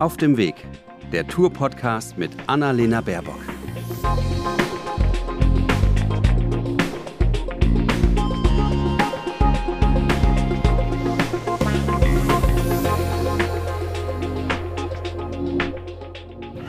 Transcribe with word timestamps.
Auf 0.00 0.16
dem 0.16 0.36
Weg, 0.36 0.56
der 1.12 1.24
Tour-Podcast 1.24 2.18
mit 2.18 2.32
Annalena 2.48 3.00
Baerbock. 3.00 3.38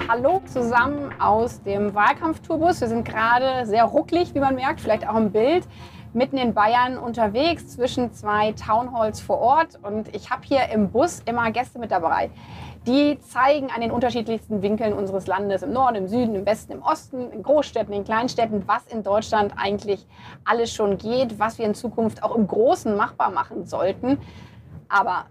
Hallo 0.07 0.41
zusammen 0.45 1.11
aus 1.19 1.63
dem 1.63 1.95
Wahlkampftourbus. 1.95 2.81
Wir 2.81 2.87
sind 2.87 3.05
gerade 3.05 3.65
sehr 3.65 3.85
rucklig, 3.85 4.35
wie 4.35 4.39
man 4.39 4.53
merkt, 4.53 4.79
vielleicht 4.81 5.07
auch 5.09 5.15
im 5.15 5.31
Bild, 5.31 5.67
mitten 6.13 6.37
in 6.37 6.53
Bayern 6.53 6.99
unterwegs 6.99 7.69
zwischen 7.69 8.13
zwei 8.13 8.51
Townhalls 8.51 9.19
vor 9.19 9.39
Ort. 9.39 9.79
Und 9.81 10.15
ich 10.15 10.29
habe 10.29 10.43
hier 10.45 10.69
im 10.69 10.91
Bus 10.91 11.23
immer 11.25 11.49
Gäste 11.51 11.79
mit 11.79 11.89
dabei. 11.89 12.29
Die 12.87 13.19
zeigen 13.19 13.71
an 13.71 13.81
den 13.81 13.89
unterschiedlichsten 13.89 14.61
Winkeln 14.61 14.93
unseres 14.93 15.25
Landes, 15.25 15.63
im 15.63 15.73
Norden, 15.73 15.95
im 15.95 16.07
Süden, 16.07 16.35
im 16.35 16.45
Westen, 16.45 16.73
im 16.73 16.83
Osten, 16.83 17.31
in 17.31 17.41
Großstädten, 17.41 17.91
in 17.91 18.03
Kleinstädten, 18.03 18.67
was 18.67 18.85
in 18.85 19.01
Deutschland 19.01 19.53
eigentlich 19.57 20.05
alles 20.43 20.71
schon 20.71 20.99
geht, 20.99 21.39
was 21.39 21.57
wir 21.57 21.65
in 21.65 21.73
Zukunft 21.73 22.21
auch 22.21 22.35
im 22.35 22.45
Großen 22.45 22.95
machbar 22.95 23.31
machen 23.31 23.65
sollten. 23.65 24.19
Aber 24.87 25.25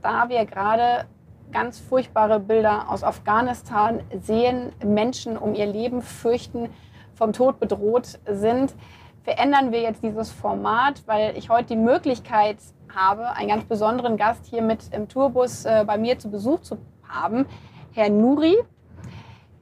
da 0.00 0.30
wir 0.30 0.46
gerade 0.46 1.06
ganz 1.52 1.78
furchtbare 1.78 2.40
Bilder 2.40 2.90
aus 2.90 3.04
Afghanistan 3.04 4.00
sehen, 4.18 4.72
Menschen 4.82 5.36
um 5.36 5.54
ihr 5.54 5.66
Leben 5.66 6.00
fürchten, 6.00 6.70
vom 7.14 7.34
Tod 7.34 7.60
bedroht 7.60 8.18
sind, 8.26 8.74
verändern 9.22 9.70
wir 9.70 9.80
jetzt 9.80 10.02
dieses 10.02 10.30
Format, 10.30 11.02
weil 11.06 11.36
ich 11.36 11.50
heute 11.50 11.68
die 11.68 11.76
Möglichkeit 11.76 12.56
habe, 12.96 13.30
einen 13.32 13.48
ganz 13.48 13.64
besonderen 13.64 14.16
Gast 14.16 14.46
hier 14.46 14.62
mit 14.62 14.92
im 14.92 15.08
Tourbus 15.08 15.64
äh, 15.64 15.84
bei 15.86 15.98
mir 15.98 16.18
zu 16.18 16.30
Besuch 16.30 16.60
zu 16.60 16.78
haben, 17.08 17.46
Herr 17.92 18.10
Nuri, 18.10 18.56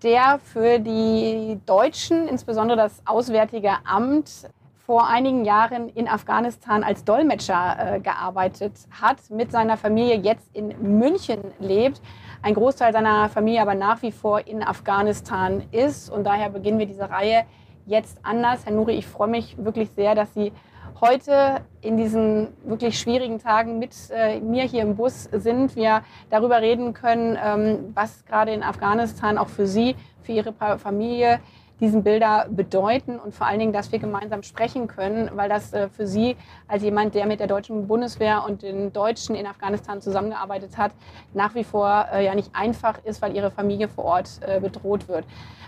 der 0.02 0.38
für 0.42 0.78
die 0.78 1.60
Deutschen, 1.66 2.28
insbesondere 2.28 2.78
das 2.78 3.02
Auswärtige 3.04 3.72
Amt, 3.84 4.48
vor 4.86 5.08
einigen 5.08 5.46
Jahren 5.46 5.88
in 5.88 6.08
Afghanistan 6.08 6.84
als 6.84 7.04
Dolmetscher 7.04 7.76
äh, 7.78 8.00
gearbeitet 8.00 8.72
hat, 8.90 9.16
mit 9.30 9.50
seiner 9.50 9.78
Familie 9.78 10.16
jetzt 10.16 10.54
in 10.54 10.98
München 10.98 11.40
lebt, 11.58 12.02
ein 12.42 12.52
Großteil 12.52 12.92
seiner 12.92 13.30
Familie 13.30 13.62
aber 13.62 13.74
nach 13.74 14.02
wie 14.02 14.12
vor 14.12 14.46
in 14.46 14.62
Afghanistan 14.62 15.62
ist. 15.72 16.10
Und 16.10 16.24
daher 16.24 16.50
beginnen 16.50 16.78
wir 16.78 16.84
diese 16.84 17.08
Reihe 17.08 17.46
jetzt 17.86 18.18
anders. 18.22 18.66
Herr 18.66 18.74
Nuri, 18.74 18.92
ich 18.92 19.06
freue 19.06 19.28
mich 19.28 19.56
wirklich 19.56 19.88
sehr, 19.90 20.14
dass 20.14 20.34
Sie 20.34 20.52
heute 21.00 21.62
in 21.80 21.96
diesen 21.96 22.48
wirklich 22.64 22.98
schwierigen 22.98 23.38
Tagen 23.38 23.78
mit 23.78 23.94
äh, 24.10 24.40
mir 24.40 24.64
hier 24.64 24.82
im 24.82 24.96
Bus 24.96 25.24
sind. 25.32 25.76
Wir 25.76 26.02
darüber 26.30 26.60
reden 26.60 26.94
können, 26.94 27.38
ähm, 27.42 27.92
was 27.94 28.24
gerade 28.24 28.52
in 28.52 28.62
Afghanistan 28.62 29.38
auch 29.38 29.48
für 29.48 29.66
Sie, 29.66 29.96
für 30.22 30.32
Ihre 30.32 30.52
Familie 30.52 31.40
diesen 31.80 32.04
Bilder 32.04 32.46
bedeuten 32.50 33.18
und 33.18 33.34
vor 33.34 33.46
allen 33.46 33.58
Dingen, 33.58 33.72
dass 33.72 33.90
wir 33.90 33.98
gemeinsam 33.98 34.42
sprechen 34.42 34.86
können, 34.86 35.30
weil 35.34 35.48
das 35.48 35.72
äh, 35.72 35.88
für 35.88 36.06
Sie 36.06 36.36
als 36.68 36.82
jemand, 36.82 37.14
der 37.14 37.26
mit 37.26 37.40
der 37.40 37.46
deutschen 37.46 37.86
Bundeswehr 37.88 38.44
und 38.46 38.62
den 38.62 38.92
Deutschen 38.92 39.34
in 39.34 39.46
Afghanistan 39.46 40.00
zusammengearbeitet 40.00 40.78
hat, 40.78 40.92
nach 41.32 41.54
wie 41.54 41.64
vor 41.64 42.06
äh, 42.12 42.24
ja 42.24 42.34
nicht 42.34 42.50
einfach 42.54 43.04
ist, 43.04 43.20
weil 43.22 43.34
Ihre 43.34 43.50
Familie 43.50 43.88
vor 43.88 44.04
Ort 44.04 44.40
äh, 44.46 44.60
bedroht 44.60 45.08
wird. 45.08 45.26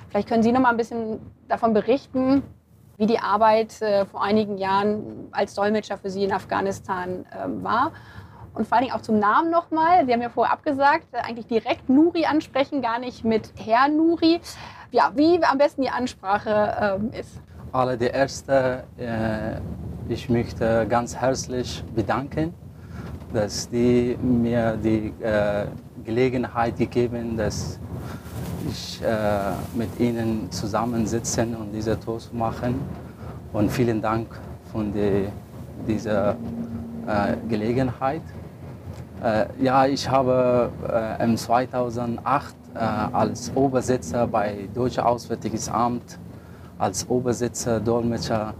Vielleicht 0.08 0.28
können 0.28 0.42
Sie 0.42 0.52
noch 0.52 0.60
mal 0.60 0.70
ein 0.70 0.77
bisschen 0.77 1.19
davon 1.48 1.74
berichten, 1.74 2.42
wie 2.98 3.06
die 3.06 3.19
Arbeit 3.19 3.80
äh, 3.83 4.06
vor 4.06 4.22
einigen 4.22 4.58
Jahren 4.58 5.28
als 5.33 5.55
Dolmetscher 5.55 5.98
für 5.98 6.11
Sie 6.11 6.25
in 6.25 6.33
Afghanistan 6.33 7.27
äh, 7.30 7.47
war. 7.62 7.92
Und 8.55 8.66
vor 8.66 8.78
allen 8.78 8.86
Dingen 8.86 8.97
auch 8.97 9.03
zum 9.03 9.19
Namen 9.19 9.50
nochmal. 9.50 10.06
Sie 10.06 10.12
haben 10.12 10.22
ja 10.22 10.30
vorher 10.30 10.53
abgesagt, 10.53 11.06
äh, 11.12 11.19
eigentlich 11.19 11.47
direkt 11.47 11.88
Nuri 11.88 12.25
ansprechen, 12.25 12.80
gar 12.80 12.98
nicht 12.98 13.25
mit 13.25 13.53
Herr 13.56 13.88
Nuri 13.88 14.41
ja, 14.91 15.12
wie 15.15 15.43
am 15.43 15.59
besten 15.59 15.82
die 15.82 15.91
Ansprache 15.91 16.98
ähm, 16.98 17.10
ist. 17.12 17.41
Allererst, 17.72 18.48
äh, 18.48 18.78
ich 20.09 20.28
möchte 20.31 20.87
ganz 20.88 21.16
herzlich 21.16 21.84
bedanken, 21.94 22.54
dass 23.32 23.69
die 23.69 24.16
mir 24.22 24.78
die 24.82 25.12
äh, 25.21 25.66
Gelegenheit 26.04 26.76
gegeben, 26.78 27.37
dass 27.37 27.78
ich 28.69 29.00
äh, 29.03 29.09
mit 29.75 29.99
Ihnen 29.99 30.50
zusammensitzen 30.50 31.54
und 31.54 31.72
diese 31.72 31.99
Tour 31.99 32.21
machen. 32.32 32.75
Und 33.53 33.71
vielen 33.71 34.00
Dank 34.00 34.28
für 34.72 34.84
die, 34.84 35.28
diese 35.87 36.37
äh, 37.06 37.37
Gelegenheit. 37.49 38.22
Äh, 39.22 39.47
ja, 39.62 39.87
ich 39.87 40.09
habe 40.09 40.71
äh, 40.88 41.25
im 41.25 41.37
2008 41.37 42.54
äh, 42.75 42.78
als 42.78 43.50
Obersitzer 43.54 44.27
bei 44.27 44.69
Deutsches 44.75 44.98
Auswärtiges 45.04 45.69
Amt, 45.69 46.19
als 46.78 47.09
Obersitzer, 47.09 47.81
Dolmetscher 47.81 48.54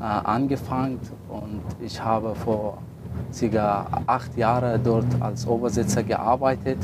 äh, 0.00 0.04
angefangen 0.04 0.98
und 1.28 1.60
ich 1.84 2.02
habe 2.02 2.34
vor 2.34 2.78
circa 3.32 3.86
acht 4.06 4.36
Jahren 4.36 4.82
dort 4.82 5.06
als 5.20 5.46
Obersitzer 5.46 6.02
gearbeitet. 6.02 6.78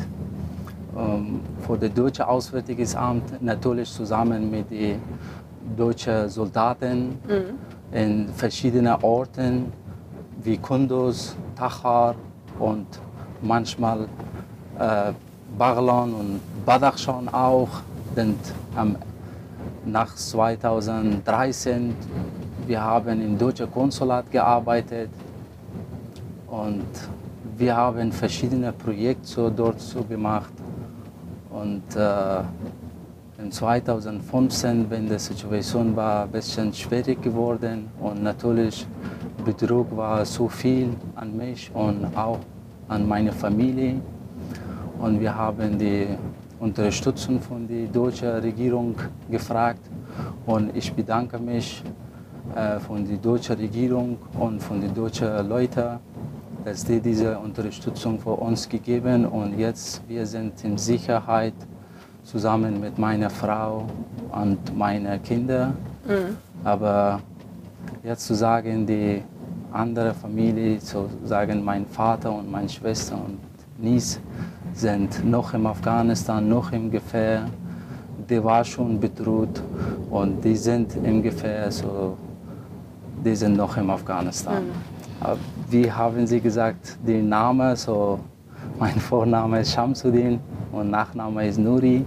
Ähm, 0.97 1.41
für 1.67 1.77
das 1.77 1.93
Deutsche 1.93 2.27
Auswärtiges 2.27 2.95
Amt 2.97 3.43
natürlich 3.43 3.91
zusammen 3.91 4.51
mit 4.51 4.71
den 4.71 5.01
deutschen 5.77 6.29
Soldaten 6.29 7.19
mhm. 7.29 7.97
in 7.97 8.29
verschiedenen 8.29 8.97
Orten 9.03 9.73
wie 10.43 10.57
Kunduz, 10.57 11.37
Tachar 11.57 12.15
und 12.59 12.87
manchmal 13.43 14.07
äh, 14.79 15.13
Baghlan 15.59 16.15
und 16.15 16.41
Badakhshan 16.65 17.29
auch. 17.29 17.69
Und 18.15 18.39
ähm, 18.79 18.97
nach 19.85 20.15
2013 20.15 21.95
wir 22.67 22.83
haben 22.83 23.23
im 23.23 23.39
deutschen 23.39 23.71
Konsulat 23.71 24.31
gearbeitet 24.31 25.11
und 26.49 26.87
wir 27.57 27.77
haben 27.77 28.11
verschiedene 28.11 28.73
Projekte 28.73 29.53
dort 29.55 29.81
so 29.81 30.03
gemacht. 30.03 30.53
Und 31.57 31.97
äh, 31.97 32.43
in 33.43 33.51
2015, 33.51 34.91
wenn 34.91 35.09
die 35.09 35.19
Situation 35.19 35.97
war 35.97 36.25
ein 36.25 36.31
bisschen 36.31 36.71
schwierig 36.73 37.23
geworden 37.23 37.89
und 37.99 38.23
natürlich 38.23 38.87
Betrug 39.43 39.97
war 39.97 40.25
so 40.27 40.49
viel 40.49 40.91
an 41.15 41.35
mich 41.35 41.71
und 41.73 42.15
auch 42.15 42.41
an 42.89 43.09
meine 43.09 43.33
Familie. 43.33 44.01
Und 45.01 45.19
wir 45.19 45.35
haben 45.35 45.79
die 45.79 46.09
Unterstützung 46.61 47.41
von 47.41 47.67
der 47.67 47.87
deutschen 47.87 48.29
Regierung 48.49 48.95
gefragt. 49.31 49.81
Und 50.45 50.77
ich 50.77 50.93
bedanke 50.93 51.39
mich 51.39 51.83
äh, 52.55 52.79
von 52.81 53.07
der 53.07 53.17
deutschen 53.17 53.57
Regierung 53.57 54.19
und 54.39 54.63
von 54.63 54.81
den 54.81 54.95
deutschen 54.95 55.49
Leuten, 55.49 56.01
dass 56.67 56.85
die 56.85 56.99
diese 56.99 57.39
Unterstützung 57.39 58.19
für 58.19 58.33
uns 58.33 58.69
gegeben 58.69 59.25
und 59.25 59.57
jetzt 59.57 60.03
wir 60.09 60.27
sind 60.27 60.65
in 60.65 60.77
Sicherheit 60.77 61.55
zusammen 62.25 62.81
mit 62.81 62.99
meiner 62.99 63.31
Frau 63.31 63.87
und 64.33 64.77
meinen 64.77 65.23
Kindern. 65.23 65.77
Mhm. 66.05 66.37
Aber 66.65 67.21
jetzt 68.03 68.27
zu 68.27 68.35
sagen, 68.35 68.85
die 68.85 69.23
andere 69.71 70.13
Familie, 70.13 70.81
zu 70.81 71.09
sagen, 71.23 71.65
mein 71.65 71.87
Vater 71.87 72.33
und 72.33 72.51
meine 72.51 72.69
Schwester 72.69 73.15
und 73.15 73.39
Nies, 73.79 74.19
sind 74.75 75.25
noch 75.25 75.55
in 75.55 75.65
Afghanistan, 75.67 76.49
noch 76.49 76.73
im 76.73 76.91
Gefähr. 76.91 77.49
Die 78.29 78.43
war 78.43 78.65
schon 78.65 78.99
bedroht 78.99 79.63
und 80.11 80.45
die 80.45 80.57
sind 80.57 80.97
im 80.97 81.23
Gefähr, 81.23 81.71
so, 81.71 82.17
die 83.25 83.37
sind 83.37 83.57
noch 83.57 83.77
in 83.77 83.89
Afghanistan. 83.89 84.65
Mhm. 84.65 84.96
Wie 85.69 85.91
haben 85.91 86.27
Sie 86.27 86.41
gesagt, 86.41 86.99
der 87.07 87.23
Name, 87.23 87.77
so, 87.77 88.21
mein 88.79 88.95
Vorname 89.09 89.61
ist 89.61 89.73
Shamsuddin 89.73 90.41
und 90.73 90.91
Nachname 90.91 91.47
ist 91.49 91.59
Nuri. 91.59 92.05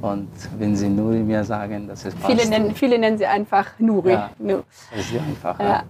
Und 0.00 0.28
wenn 0.58 0.74
Sie 0.74 0.88
Nuri 0.88 1.18
mir 1.18 1.44
sagen, 1.44 1.86
das 1.86 2.04
ist 2.06 2.16
Viele 2.24 2.48
nennen, 2.48 2.74
viele 2.74 2.98
nennen 2.98 3.18
Sie 3.18 3.26
einfach 3.26 3.66
Nuri. 3.78 4.12
Ja, 4.12 4.30
das 4.38 5.10
ist 5.10 5.18
einfach. 5.18 5.58
Ja. 5.58 5.66
Ja. 5.66 5.82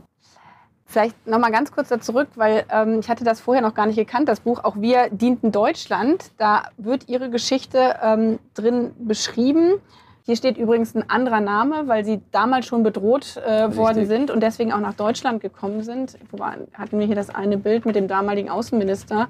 Vielleicht 0.87 1.25
noch 1.25 1.39
mal 1.39 1.53
ganz 1.53 1.71
kurz 1.71 1.89
da 1.89 2.01
zurück, 2.01 2.27
weil 2.35 2.65
ähm, 2.69 2.99
ich 2.99 3.09
hatte 3.09 3.23
das 3.23 3.41
vorher 3.41 3.63
noch 3.63 3.75
gar 3.75 3.87
nicht 3.87 3.95
gekannt, 3.95 4.29
das 4.29 4.41
Buch 4.41 4.65
Auch 4.65 4.75
wir 4.75 5.09
dienten 5.11 5.53
Deutschland. 5.53 6.33
Da 6.37 6.65
wird 6.79 7.09
Ihre 7.09 7.31
Geschichte 7.31 7.97
ähm, 8.03 8.41
drin 8.55 8.91
beschrieben. 8.99 9.75
Hier 10.23 10.37
steht 10.37 10.59
übrigens 10.59 10.95
ein 10.95 11.09
anderer 11.09 11.41
Name, 11.41 11.89
weil 11.89 12.05
Sie 12.05 12.21
damals 12.31 12.67
schon 12.67 12.83
bedroht 12.83 13.37
äh, 13.37 13.75
worden 13.77 14.07
sind 14.07 14.31
und 14.31 14.43
deswegen 14.43 14.73
auch 14.73 14.81
nach 14.81 14.95
Deutschland 14.95 15.41
gekommen 15.41 15.83
sind. 15.83 16.19
Wobei 16.31 16.59
hatten 16.75 16.99
wir 16.99 17.07
hier 17.07 17.17
das 17.17 17.31
eine 17.31 17.57
Bild 17.57 17.87
mit 17.87 17.97
dem 17.97 18.07
damaligen 18.09 18.51
Außenminister, 18.51 19.29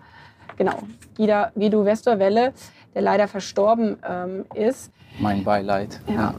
genau, 0.56 0.78
Guido, 1.16 1.46
Guido 1.54 1.84
Westerwelle, 1.84 2.52
der 2.94 3.02
leider 3.02 3.28
verstorben 3.28 3.98
ähm, 4.08 4.44
ist. 4.54 4.92
Mein 5.20 5.44
Beileid. 5.44 6.00
Ja. 6.06 6.14
ja. 6.14 6.34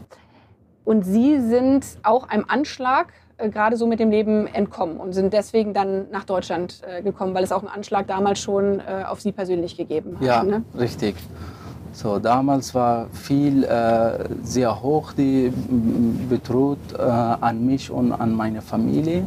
Und 0.84 1.04
Sie 1.04 1.40
sind 1.40 1.86
auch 2.02 2.28
einem 2.28 2.44
Anschlag 2.48 3.12
äh, 3.38 3.48
gerade 3.48 3.76
so 3.76 3.86
mit 3.86 4.00
dem 4.00 4.10
Leben 4.10 4.46
entkommen 4.46 4.98
und 4.98 5.12
sind 5.12 5.32
deswegen 5.32 5.74
dann 5.74 6.10
nach 6.10 6.24
Deutschland 6.24 6.82
äh, 6.86 7.02
gekommen, 7.02 7.34
weil 7.34 7.44
es 7.44 7.52
auch 7.52 7.60
einen 7.60 7.72
Anschlag 7.72 8.06
damals 8.06 8.40
schon 8.40 8.80
äh, 8.80 9.04
auf 9.06 9.20
Sie 9.20 9.32
persönlich 9.32 9.76
gegeben 9.76 10.16
hat. 10.16 10.26
Ja, 10.26 10.42
ne? 10.42 10.64
richtig. 10.78 11.16
So, 11.94 12.18
damals 12.18 12.74
war 12.74 13.06
viel 13.12 13.64
äh, 13.64 14.24
sehr 14.42 14.82
hoch 14.82 15.12
die 15.12 15.46
m, 15.46 16.26
bedroht 16.28 16.78
äh, 16.98 17.02
an 17.02 17.66
mich 17.66 17.90
und 17.90 18.12
an 18.12 18.34
meine 18.34 18.62
Familie. 18.62 19.24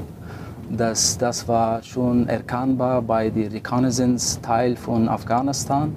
Das, 0.71 1.15
das 1.15 1.47
war 1.47 1.83
schon 1.83 2.27
erkennbar 2.27 3.03
bei 3.03 3.29
den 3.29 3.51
Reconnaissance 3.51 4.41
Teil 4.41 4.75
von 4.75 5.07
Afghanistan. 5.07 5.95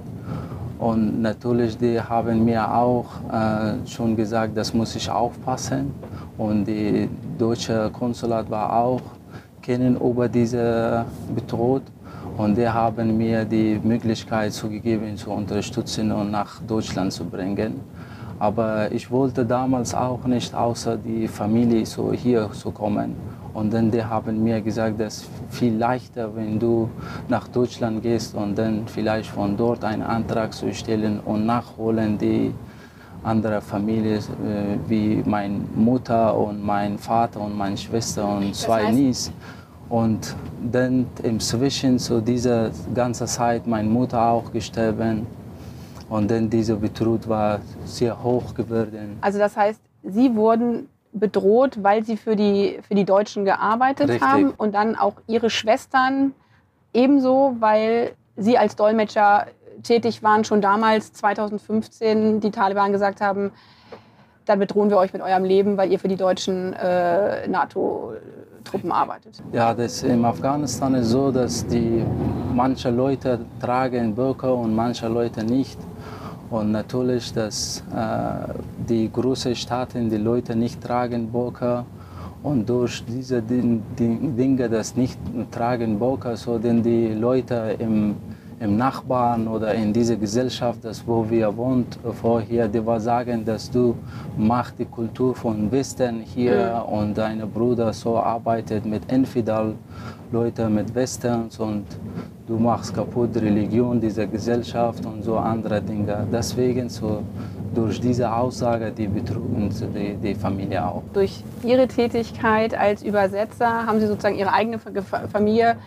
Und 0.77 1.21
natürlich, 1.23 1.75
die 1.75 1.99
haben 1.99 2.45
mir 2.45 2.71
auch 2.71 3.07
äh, 3.33 3.87
schon 3.87 4.15
gesagt, 4.15 4.55
das 4.55 4.71
muss 4.71 4.95
ich 4.95 5.09
aufpassen. 5.09 5.91
Und 6.37 6.65
die 6.65 7.09
deutsche 7.37 7.89
Konsulat 7.91 8.49
war 8.49 8.71
auch 8.71 9.01
kennen 9.61 9.97
über 9.97 10.29
diese 10.29 11.03
bedroht. 11.33 11.81
Und 12.39 12.57
die 12.57 12.69
haben 12.69 13.17
mir 13.17 13.43
die 13.43 13.77
Möglichkeit 13.83 14.53
zugegeben, 14.53 15.17
zu 15.17 15.29
unterstützen 15.29 16.09
und 16.13 16.31
nach 16.31 16.61
Deutschland 16.65 17.11
zu 17.11 17.25
bringen. 17.25 17.81
Aber 18.39 18.89
ich 18.93 19.11
wollte 19.11 19.45
damals 19.45 19.93
auch 19.93 20.23
nicht 20.23 20.55
außer 20.55 20.95
die 20.95 21.27
Familie 21.27 21.85
so 21.85 22.13
hier 22.13 22.49
zu 22.53 22.71
kommen. 22.71 23.13
Und 23.53 23.73
dann 23.73 23.91
die 23.91 24.01
haben 24.01 24.41
mir 24.41 24.61
gesagt, 24.61 25.01
das 25.01 25.15
ist 25.17 25.29
viel 25.49 25.75
leichter, 25.75 26.33
wenn 26.33 26.57
du 26.57 26.89
nach 27.27 27.49
Deutschland 27.49 28.01
gehst 28.01 28.33
und 28.33 28.57
dann 28.57 28.83
vielleicht 28.87 29.29
von 29.31 29.57
dort 29.57 29.83
einen 29.83 30.03
Antrag 30.03 30.53
zu 30.53 30.73
stellen 30.73 31.19
und 31.19 31.45
nachholen 31.45 32.17
die 32.17 32.53
andere 33.21 33.59
Familie, 33.59 34.15
äh, 34.15 34.77
wie 34.87 35.21
meine 35.25 35.59
Mutter 35.75 36.37
und 36.37 36.65
mein 36.65 36.97
Vater 36.97 37.41
und 37.41 37.57
meine 37.57 37.75
Schwester 37.75 38.25
und 38.37 38.55
zwei 38.55 38.85
heißt- 38.85 38.91
Nies. 38.93 39.31
Und 39.89 40.35
dann 40.71 41.07
inzwischen 41.23 41.97
zu 41.97 42.21
dieser 42.21 42.69
ganzen 42.93 43.27
Zeit 43.27 43.65
meine 43.65 43.89
Mutter 43.89 44.21
auch 44.21 44.51
gestorben. 44.51 45.25
Und 46.09 46.29
dann 46.29 46.49
dieser 46.49 46.75
Betrug 46.75 47.27
war 47.27 47.59
sehr 47.85 48.21
hoch 48.23 48.53
geworden. 48.53 49.17
Also 49.21 49.39
das 49.39 49.55
heißt, 49.57 49.81
Sie 50.03 50.35
wurden 50.35 50.87
bedroht, 51.11 51.83
weil 51.83 52.03
Sie 52.03 52.17
für 52.17 52.35
die, 52.35 52.79
für 52.87 52.95
die 52.95 53.05
Deutschen 53.05 53.45
gearbeitet 53.45 54.09
Richtig. 54.09 54.27
haben 54.27 54.51
und 54.51 54.73
dann 54.75 54.95
auch 54.95 55.15
Ihre 55.27 55.49
Schwestern 55.49 56.33
ebenso, 56.93 57.55
weil 57.59 58.13
Sie 58.37 58.57
als 58.57 58.75
Dolmetscher 58.75 59.47
tätig 59.83 60.23
waren, 60.23 60.43
schon 60.43 60.61
damals 60.61 61.13
2015 61.13 62.39
die 62.41 62.51
Taliban 62.51 62.91
gesagt 62.91 63.21
haben, 63.21 63.51
dann 64.45 64.59
bedrohen 64.59 64.89
wir 64.89 64.97
euch 64.97 65.13
mit 65.13 65.21
eurem 65.21 65.43
Leben, 65.43 65.77
weil 65.77 65.91
ihr 65.91 65.99
für 65.99 66.07
die 66.07 66.15
deutschen 66.15 66.73
äh, 66.73 67.47
NATO-Truppen 68.69 68.91
arbeitet. 68.91 69.41
Ja, 69.51 69.73
das 69.73 70.03
in 70.03 70.23
Afghanistan 70.25 70.95
ist 70.95 71.09
so, 71.09 71.31
dass 71.31 71.65
die 71.67 72.03
manche 72.53 72.89
Leute 72.89 73.39
tragen 73.59 74.13
Burka 74.15 74.49
und 74.49 74.75
manche 74.75 75.07
Leute 75.07 75.43
nicht. 75.43 75.77
Und 76.49 76.71
natürlich, 76.71 77.31
dass 77.33 77.83
äh, 77.95 78.53
die 78.87 79.11
großen 79.11 79.55
Staaten 79.55 80.09
die 80.09 80.17
Leute 80.17 80.55
nicht 80.55 80.81
tragen 80.81 81.29
Burka 81.31 81.85
und 82.41 82.67
durch 82.67 83.03
diese 83.05 83.41
Din- 83.41 83.83
Din- 83.97 84.35
Dinge, 84.35 84.67
das 84.69 84.95
nicht 84.95 85.19
tragen 85.51 85.99
Burka, 85.99 86.35
so 86.35 86.57
denn 86.57 86.81
die 86.81 87.09
Leute 87.13 87.75
im 87.77 88.15
im 88.59 88.75
Nachbarn 88.77 89.47
oder 89.47 89.73
in 89.73 89.93
dieser 89.93 90.17
Gesellschaft, 90.17 90.79
das 90.83 91.01
wo 91.07 91.25
wir 91.29 91.55
wohnen 91.55 91.85
vorher, 92.21 92.67
die 92.67 92.85
war 92.85 92.99
sagen, 92.99 93.45
dass 93.45 93.71
du 93.71 93.95
machst 94.37 94.77
die 94.77 94.85
Kultur 94.85 95.33
von 95.33 95.71
Westen 95.71 96.19
hier 96.21 96.85
und 96.91 97.17
deine 97.17 97.45
Bruder 97.45 97.93
so 97.93 98.17
arbeitet 98.17 98.85
mit 98.85 99.09
Infidel 99.11 99.75
Leute 100.31 100.69
mit 100.69 100.93
Westerns 100.93 101.57
und 101.59 101.85
du 102.47 102.57
machst 102.57 102.93
kaputt 102.93 103.33
die 103.33 103.39
Religion 103.39 103.99
dieser 103.99 104.27
Gesellschaft 104.27 105.05
und 105.05 105.23
so 105.23 105.37
andere 105.37 105.81
Dinge. 105.81 106.27
Deswegen 106.31 106.89
so 106.89 107.23
durch 107.73 107.99
diese 108.01 108.31
Aussage 108.31 108.91
die 108.91 109.07
betrugen 109.07 109.69
die, 109.95 110.15
die 110.15 110.35
Familie 110.35 110.85
auch. 110.85 111.01
Durch 111.13 111.43
Ihre 111.63 111.87
Tätigkeit 111.87 112.77
als 112.77 113.03
Übersetzer 113.03 113.85
haben 113.87 113.99
Sie 113.99 114.07
sozusagen 114.07 114.37
Ihre 114.37 114.51
eigene 114.51 114.77
Fa- 114.79 115.27
Familie 115.31 115.77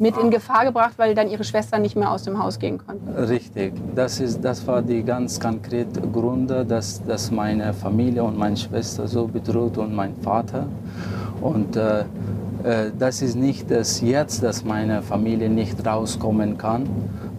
mit 0.00 0.16
in 0.16 0.30
Gefahr 0.30 0.64
gebracht, 0.64 0.94
weil 0.96 1.14
dann 1.14 1.28
Ihre 1.28 1.44
Schwestern 1.44 1.82
nicht 1.82 1.94
mehr 1.94 2.10
aus 2.10 2.22
dem 2.22 2.42
Haus 2.42 2.58
gehen 2.58 2.78
konnten. 2.78 3.06
Richtig, 3.10 3.74
das, 3.94 4.18
ist, 4.18 4.42
das 4.42 4.66
war 4.66 4.80
die 4.80 5.02
ganz 5.02 5.38
konkrete 5.38 6.00
Gründe, 6.00 6.64
dass, 6.64 7.04
dass 7.04 7.30
meine 7.30 7.74
Familie 7.74 8.24
und 8.24 8.38
meine 8.38 8.56
Schwester 8.56 9.06
so 9.06 9.26
bedroht 9.26 9.76
und 9.76 9.94
mein 9.94 10.16
Vater. 10.22 10.66
Und 11.42 11.76
äh, 11.76 12.00
äh, 12.00 12.90
das 12.98 13.20
ist 13.20 13.36
nicht 13.36 13.70
das 13.70 14.00
jetzt, 14.00 14.42
dass 14.42 14.64
meine 14.64 15.02
Familie 15.02 15.50
nicht 15.50 15.86
rauskommen 15.86 16.56
kann, 16.56 16.88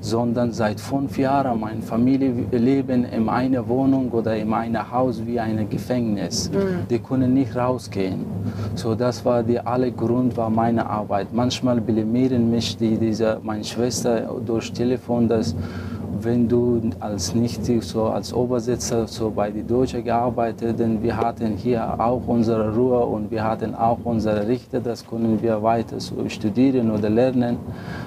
sondern 0.01 0.51
seit 0.51 0.79
fünf 0.79 1.17
Jahren 1.17 1.59
meine 1.59 1.81
Familie 1.81 2.33
leben 2.51 3.05
in 3.05 3.29
einer 3.29 3.67
Wohnung 3.67 4.09
oder 4.11 4.35
in 4.35 4.51
einem 4.51 4.91
Haus 4.91 5.25
wie 5.25 5.39
ein 5.39 5.69
Gefängnis. 5.69 6.51
Die 6.89 6.99
können 6.99 7.33
nicht 7.33 7.55
rausgehen. 7.55 8.25
So 8.75 8.95
das 8.95 9.23
war 9.23 9.43
die 9.43 9.59
alle 9.59 9.91
Grund 9.91 10.35
war 10.35 10.49
meine 10.49 10.85
Arbeit. 10.87 11.27
Manchmal 11.31 11.79
blamieren 11.79 12.49
mich 12.49 12.75
die, 12.77 12.97
diese 12.97 13.39
meine 13.43 13.63
Schwester 13.63 14.27
durch 14.45 14.73
Telefon, 14.73 15.27
dass 15.27 15.55
wenn 16.23 16.47
du 16.47 16.81
als 16.99 17.33
nicht 17.33 17.65
so 17.65 18.05
als 18.05 18.33
Obersetzer 18.33 19.07
so 19.07 19.31
bei 19.31 19.49
die 19.49 19.63
Deutschen 19.63 20.03
gearbeitet, 20.03 20.79
denn 20.79 21.01
wir 21.01 21.15
hatten 21.17 21.55
hier 21.57 21.99
auch 21.99 22.21
unsere 22.27 22.73
Ruhe 22.75 22.99
und 23.05 23.31
wir 23.31 23.43
hatten 23.43 23.73
auch 23.75 23.99
unsere 24.03 24.47
Richter, 24.47 24.79
das 24.79 25.05
können 25.05 25.41
wir 25.41 25.61
weiter 25.63 25.99
so 25.99 26.27
studieren 26.29 26.91
oder 26.91 27.09
lernen, 27.09 27.57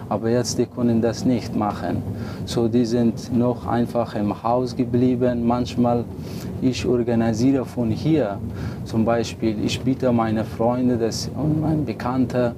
aber 0.09 0.31
jetzt 0.31 0.59
die 0.59 0.67
können 0.67 1.01
das 1.01 1.25
nicht 1.25 1.55
machen. 1.57 2.03
So 2.45 2.69
die 2.69 2.85
sind 2.85 3.37
noch 3.37 3.67
einfach 3.67 4.15
im 4.15 4.43
Haus 4.43 4.77
geblieben. 4.77 5.47
Manchmal 5.47 6.05
ich 6.63 6.87
organisiere 6.87 7.65
von 7.65 7.91
hier, 7.91 8.39
zum 8.85 9.05
Beispiel 9.05 9.57
ich 9.65 9.81
biete 9.81 10.13
meine 10.13 10.45
Freunde 10.45 10.97
das, 10.97 11.31
und 11.37 11.61
meine 11.61 11.83
Bekannte 11.83 12.55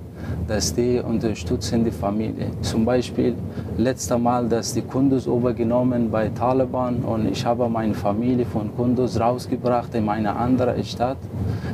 dass 0.47 0.75
die 0.75 1.01
unterstützen 1.01 1.85
die 1.85 1.91
Familie. 1.91 2.49
Zum 2.61 2.85
Beispiel 2.85 3.35
letztes 3.77 4.19
Mal, 4.19 4.49
dass 4.49 4.75
die 4.75 4.83
Kunduz 4.83 5.27
übergenommen 5.27 6.11
bei 6.11 6.29
Taliban 6.29 6.97
und 6.97 7.27
ich 7.31 7.45
habe 7.45 7.69
meine 7.69 7.95
Familie 7.95 8.47
von 8.47 8.75
Kunduz 8.77 9.19
rausgebracht 9.19 9.95
in 9.95 10.09
eine 10.09 10.35
andere 10.37 10.83
Stadt, 10.85 11.19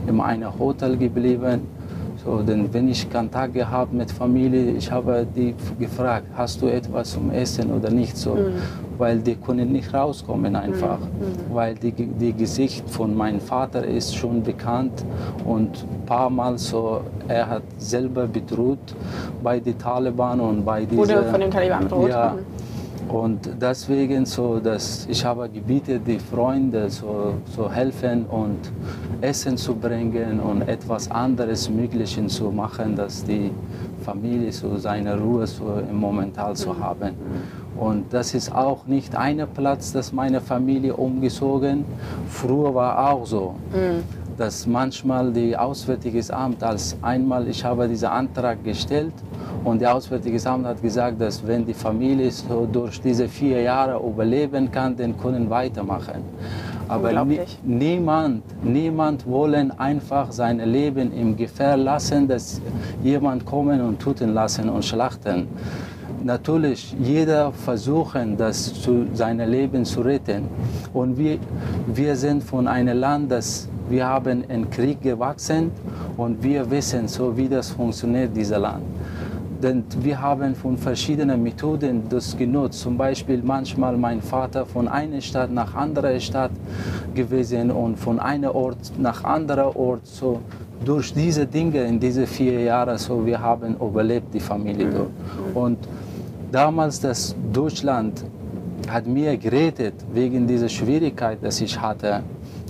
in 0.07 0.21
einem 0.21 0.59
Hotel 0.59 0.97
geblieben. 0.97 1.61
So, 2.25 2.41
denn 2.41 2.73
wenn 2.73 2.89
ich 2.89 3.11
Kontakt 3.11 3.55
gehabt 3.55 3.93
mit 3.93 4.11
Familie, 4.13 4.73
ich 4.73 4.91
habe 4.93 5.27
die 5.35 5.55
gefragt, 5.79 6.27
hast 6.37 6.63
du 6.63 6.69
etwas 6.69 7.13
zum 7.13 7.33
Essen 7.33 7.73
oder 7.73 7.91
nicht 7.91 8.17
so, 8.17 8.39
weil 9.03 9.19
die 9.19 9.35
können 9.35 9.73
nicht 9.73 9.93
rauskommen 9.93 10.55
einfach, 10.55 11.01
weil 11.53 11.75
die, 11.75 11.91
die 11.91 12.33
Gesicht 12.33 12.89
von 12.89 13.17
meinem 13.17 13.41
Vater 13.41 13.83
ist 13.85 14.15
schon 14.15 14.45
bekannt 14.45 15.05
und 15.45 15.71
ein 15.71 16.07
paar 16.07 16.31
Mal 16.31 16.57
so, 16.57 17.01
er 17.27 17.49
hat 17.49 17.65
selber 17.79 18.29
bedroht 18.29 18.87
bei 19.43 19.59
den 19.59 19.77
Taliban 19.77 20.39
und 20.39 20.65
bei 20.65 20.83
Wurde 20.83 21.15
dieser, 21.15 21.25
von 21.25 21.41
den 21.41 21.51
Taliban 21.51 21.83
bedroht. 21.83 22.11
Ja. 22.11 22.35
Mhm. 22.35 22.63
Und 23.13 23.41
deswegen 23.61 24.25
so, 24.25 24.61
dass 24.61 25.07
ich 25.11 25.25
habe 25.25 25.49
gebeten, 25.49 26.01
die 26.07 26.21
Freunde 26.21 26.89
so, 26.89 27.35
so 27.55 27.71
helfen 27.71 28.25
und 28.27 28.61
Essen 29.21 29.57
zu 29.57 29.75
bringen 29.75 30.39
und 30.41 30.63
etwas 30.69 31.11
anderes 31.11 31.69
Möglichen 31.69 32.29
zu 32.29 32.53
machen, 32.53 32.95
dass 32.95 33.25
die 33.25 33.51
Familie 34.03 34.53
so 34.53 34.77
seine 34.77 35.19
Ruhe 35.19 35.47
so 35.47 35.65
im 35.91 35.97
Momentan 35.97 36.55
zu 36.55 36.79
haben. 36.79 37.15
Und 37.79 38.13
das 38.13 38.35
ist 38.35 38.55
auch 38.55 38.87
nicht 38.87 39.17
ein 39.17 39.47
Platz, 39.55 39.93
dass 39.93 40.13
meine 40.13 40.41
Familie 40.41 40.95
umgezogen. 40.95 41.85
Früher 42.29 42.75
war 42.75 43.11
auch 43.11 43.27
so 43.27 43.55
dass 44.37 44.67
manchmal 44.67 45.33
die 45.33 45.57
Auswärtiges 45.57 46.31
Amt 46.31 46.63
als 46.63 46.97
einmal, 47.03 47.49
ich 47.49 47.65
habe 47.65 47.89
diesen 47.89 48.09
Antrag 48.09 48.63
gestellt 48.65 49.13
und 49.65 49.81
der 49.81 49.95
Auswärtiges 49.95 50.47
Amt 50.47 50.67
hat 50.67 50.83
gesagt, 50.83 51.21
dass 51.21 51.47
wenn 51.47 51.65
die 51.65 51.75
Familie 51.75 52.31
so 52.31 52.67
durch 52.71 53.01
diese 53.01 53.29
vier 53.29 53.63
Jahre 53.63 54.05
überleben 54.05 54.71
kann, 54.71 54.97
dann 54.97 55.17
können 55.19 55.49
weitermachen. 55.51 56.23
Aber 56.89 57.25
nie, 57.25 57.41
niemand, 57.63 58.43
niemand 58.63 59.27
wollen 59.27 59.71
einfach 59.79 60.33
sein 60.33 60.59
Leben 60.59 61.13
im 61.13 61.37
Gefahr 61.37 61.77
lassen, 61.77 62.29
dass 62.29 62.61
jemand 63.03 63.47
kommen 63.47 63.81
und 63.81 64.01
töten 64.01 64.35
lassen 64.35 64.69
und 64.69 64.85
schlachten. 64.85 65.47
Natürlich, 66.25 66.95
jeder 67.01 67.53
versuchen, 67.53 68.37
das 68.37 68.75
zu, 68.75 69.07
sein 69.13 69.39
Leben 69.39 69.85
zu 69.85 70.03
retten. 70.03 70.45
Und 70.93 71.19
wir, 71.19 71.39
wir 71.87 72.17
sind 72.17 72.43
von 72.43 72.69
einem 72.69 72.99
Land, 72.99 73.33
das 73.33 73.69
wir 73.89 74.07
haben 74.07 74.45
in 74.45 74.71
Krieg 74.71 75.03
gewachsen 75.03 75.71
und 76.17 76.43
wir 76.43 76.71
wissen 76.71 77.09
so, 77.09 77.37
wie 77.37 77.49
das 77.49 77.71
funktioniert, 77.71 78.37
dieses 78.37 78.57
Land. 78.57 78.85
denn 79.63 79.85
wir 80.01 80.21
haben 80.21 80.55
von 80.55 80.77
verschiedenen 80.77 81.43
Methoden 81.43 82.03
das 82.09 82.37
genutzt. 82.37 82.81
Zum 82.81 82.97
Beispiel 82.97 83.41
manchmal 83.43 83.97
mein 83.97 84.21
Vater 84.21 84.67
von 84.67 84.89
einer 84.89 85.21
Stadt 85.21 85.51
nach 85.51 85.75
anderer 85.75 86.19
Stadt 86.19 86.51
gewesen 87.15 87.71
und 87.71 87.99
von 87.99 88.19
einem 88.19 88.51
Ort 88.51 88.93
nach 88.99 89.23
anderer 89.25 89.77
Ort. 89.77 90.07
So 90.07 90.41
durch 90.85 91.15
diese 91.15 91.47
Dinge 91.47 91.85
in 91.85 92.01
diese 92.01 92.27
vier 92.27 92.61
Jahre 92.61 92.99
so 92.99 93.25
wir 93.25 93.41
haben 93.41 93.77
überlebt 93.77 94.35
die 94.35 94.41
Familie 94.41 94.87
dort. 94.91 95.11
Und 95.55 95.79
damals 96.53 97.01
das 97.01 97.35
Deutschland 97.53 98.25
hat 98.89 99.07
mir 99.07 99.37
gerettet 99.39 99.95
wegen 100.13 100.47
dieser 100.47 100.69
Schwierigkeit, 100.69 101.39
dass 101.43 101.61
ich 101.61 101.81
hatte. 101.81 102.23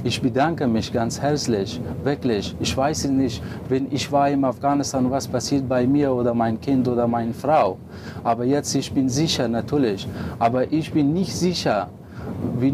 Ich 0.05 0.21
bedanke 0.21 0.67
mich 0.67 0.93
ganz 0.93 1.21
herzlich, 1.21 1.81
wirklich. 2.03 2.55
Ich 2.61 2.77
weiß 2.77 3.07
nicht, 3.09 3.43
wenn 3.69 3.87
ich 3.91 4.11
war 4.11 4.29
in 4.29 4.45
Afghanistan, 4.45 5.11
was 5.11 5.27
passiert 5.29 5.69
bei 5.69 5.87
mir 5.87 6.13
oder 6.13 6.35
mein 6.35 6.61
Kind 6.61 6.87
oder 6.89 7.07
meine 7.07 7.35
Frau. 7.35 7.79
Aber 8.25 8.45
jetzt 8.45 8.75
ich 8.75 8.93
bin 8.93 9.09
sicher 9.09 9.49
natürlich. 9.49 10.07
Aber 10.39 10.73
ich 10.73 10.93
bin 10.93 11.13
nicht 11.13 11.35
sicher. 11.35 11.89
Äh, 12.61 12.73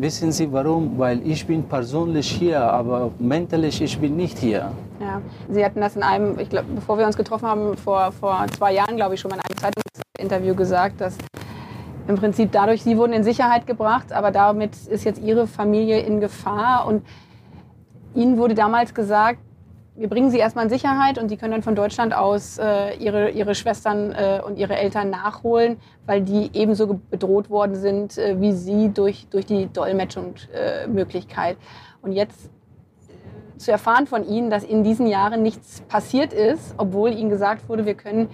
wissen 0.00 0.32
Sie 0.32 0.50
warum? 0.50 0.98
Weil 0.98 1.20
ich 1.26 1.46
bin 1.46 1.62
persönlich 1.62 2.30
hier, 2.30 2.60
aber 2.60 3.10
mentally 3.18 3.68
ich 3.68 3.98
bin 3.98 4.16
nicht 4.16 4.38
hier. 4.38 4.70
Ja. 5.00 5.20
Sie 5.50 5.64
hatten 5.64 5.80
das 5.80 5.96
in 5.96 6.02
einem, 6.02 6.38
ich 6.38 6.48
glaube, 6.48 6.68
bevor 6.74 6.98
wir 6.98 7.06
uns 7.06 7.16
getroffen 7.16 7.46
haben, 7.46 7.76
vor, 7.76 8.12
vor 8.12 8.46
zwei 8.56 8.72
Jahren, 8.74 8.96
glaube 8.96 9.14
ich, 9.14 9.20
schon 9.20 9.30
mal 9.30 9.36
in 9.36 9.42
einem 9.42 9.55
Zeitungsinterview 10.16 10.54
gesagt, 10.54 11.00
dass 11.00 11.16
im 12.08 12.16
Prinzip 12.16 12.52
dadurch, 12.52 12.82
sie 12.82 12.96
wurden 12.96 13.12
in 13.12 13.24
Sicherheit 13.24 13.66
gebracht, 13.66 14.12
aber 14.12 14.30
damit 14.30 14.76
ist 14.86 15.04
jetzt 15.04 15.20
ihre 15.20 15.46
Familie 15.46 16.00
in 16.00 16.20
Gefahr. 16.20 16.86
Und 16.86 17.04
ihnen 18.14 18.38
wurde 18.38 18.54
damals 18.54 18.94
gesagt, 18.94 19.40
wir 19.96 20.08
bringen 20.08 20.30
sie 20.30 20.38
erstmal 20.38 20.64
in 20.64 20.70
Sicherheit 20.70 21.18
und 21.18 21.30
die 21.30 21.36
können 21.36 21.52
dann 21.52 21.62
von 21.62 21.74
Deutschland 21.74 22.14
aus 22.14 22.58
äh, 22.58 22.94
ihre, 22.96 23.30
ihre 23.30 23.54
Schwestern 23.54 24.12
äh, 24.12 24.40
und 24.46 24.58
ihre 24.58 24.76
Eltern 24.76 25.10
nachholen, 25.10 25.78
weil 26.04 26.22
die 26.22 26.50
ebenso 26.52 27.00
bedroht 27.10 27.48
worden 27.48 27.74
sind 27.74 28.18
äh, 28.18 28.38
wie 28.38 28.52
sie 28.52 28.90
durch, 28.92 29.26
durch 29.30 29.46
die 29.46 29.72
Dolmetschungsmöglichkeit. 29.72 31.56
und 32.02 32.12
jetzt 32.12 32.50
zu 33.56 33.72
erfahren 33.72 34.06
von 34.06 34.28
ihnen, 34.28 34.50
dass 34.50 34.64
in 34.64 34.84
diesen 34.84 35.06
Jahren 35.06 35.42
nichts 35.42 35.80
passiert 35.88 36.34
ist, 36.34 36.74
obwohl 36.76 37.14
ihnen 37.14 37.30
gesagt 37.30 37.70
wurde, 37.70 37.86
wir 37.86 37.94
können 37.94 38.28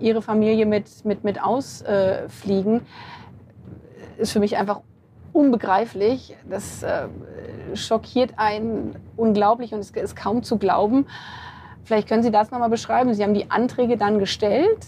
ihre 0.00 0.22
Familie 0.22 0.66
mit, 0.66 1.04
mit, 1.04 1.24
mit 1.24 1.42
ausfliegen, 1.42 2.82
ist 4.18 4.32
für 4.32 4.40
mich 4.40 4.56
einfach 4.56 4.80
unbegreiflich. 5.32 6.36
Das 6.48 6.82
äh, 6.82 7.08
schockiert 7.74 8.34
einen 8.36 8.96
unglaublich 9.16 9.72
und 9.74 9.80
es 9.80 9.90
ist 9.90 10.16
kaum 10.16 10.42
zu 10.42 10.58
glauben. 10.58 11.06
Vielleicht 11.84 12.08
können 12.08 12.22
Sie 12.22 12.30
das 12.30 12.50
nochmal 12.50 12.70
beschreiben. 12.70 13.14
Sie 13.14 13.22
haben 13.22 13.34
die 13.34 13.50
Anträge 13.50 13.96
dann 13.96 14.18
gestellt, 14.18 14.86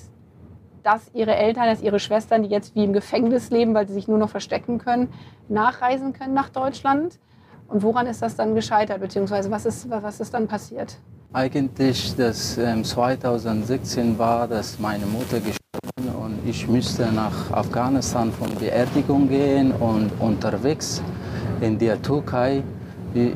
dass 0.83 1.11
Ihre 1.15 1.37
Eltern, 1.37 1.67
dass 1.67 1.83
Ihre 1.83 2.01
Schwestern, 2.01 2.43
die 2.43 2.49
jetzt 2.49 2.75
wie 2.75 2.85
im 2.85 2.93
Gefängnis 2.93 3.51
leben, 3.51 3.75
weil 3.75 3.87
sie 3.87 3.95
sich 3.95 4.09
nur 4.09 4.19
noch 4.19 4.31
verstecken 4.31 4.79
können, 4.79 5.13
nachreisen 5.49 6.13
können 6.13 6.35
nach 6.35 6.49
Deutschland. 6.49 7.19
Und 7.69 7.83
woran 7.83 8.07
ist 8.07 8.23
das 8.23 8.37
dann 8.37 8.55
gescheitert, 8.55 9.01
beziehungsweise 9.01 9.51
was 9.51 9.67
ist, 9.67 9.91
was 9.91 10.21
ist 10.21 10.33
dann 10.33 10.49
passiert? 10.49 10.99
Eigentlich, 11.31 12.17
das 12.17 12.57
ähm, 12.57 12.83
2016 12.83 14.19
war, 14.19 14.49
dass 14.49 14.79
meine 14.79 15.05
Mutter 15.05 15.41
gestorben 15.41 16.17
und 16.25 16.39
ich 16.49 16.67
musste 16.67 17.13
nach 17.13 17.51
Afghanistan 17.51 18.33
von 18.33 18.55
Beerdigung 18.55 19.29
gehen 19.29 19.73
und 19.73 20.11
unterwegs 20.21 21.03
in 21.61 21.79
der 21.79 22.01
Türkei 22.01 22.63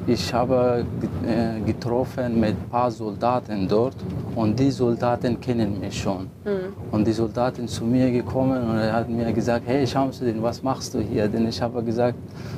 ich 0.07 0.33
habe 0.33 0.85
äh, 1.27 1.61
getroffen 1.65 2.41
mit 2.41 2.51
ein 2.51 2.69
paar 2.71 2.91
Soldaten 2.91 3.67
dort 3.69 3.97
und 4.35 4.59
die 4.59 4.71
Soldaten 4.71 5.41
kennen 5.41 5.81
mich 5.81 6.01
schon. 6.03 6.23
Mhm. 6.45 6.73
Und 6.91 7.07
die 7.07 7.13
Soldaten 7.13 7.67
zu 7.69 7.85
mir 7.85 8.11
gekommen 8.11 8.63
und 8.69 8.77
er 8.77 8.93
hat 8.93 9.09
mir 9.09 9.33
gesagt, 9.33 9.65
hey 9.67 9.87
Shamsuddin, 9.87 10.43
was 10.43 10.63
machst 10.63 10.95
du 10.95 11.01
hier? 11.01 11.29
Denn 11.29 11.47
ich 11.47 11.61
habe 11.61 11.83
gesagt, 11.83 12.17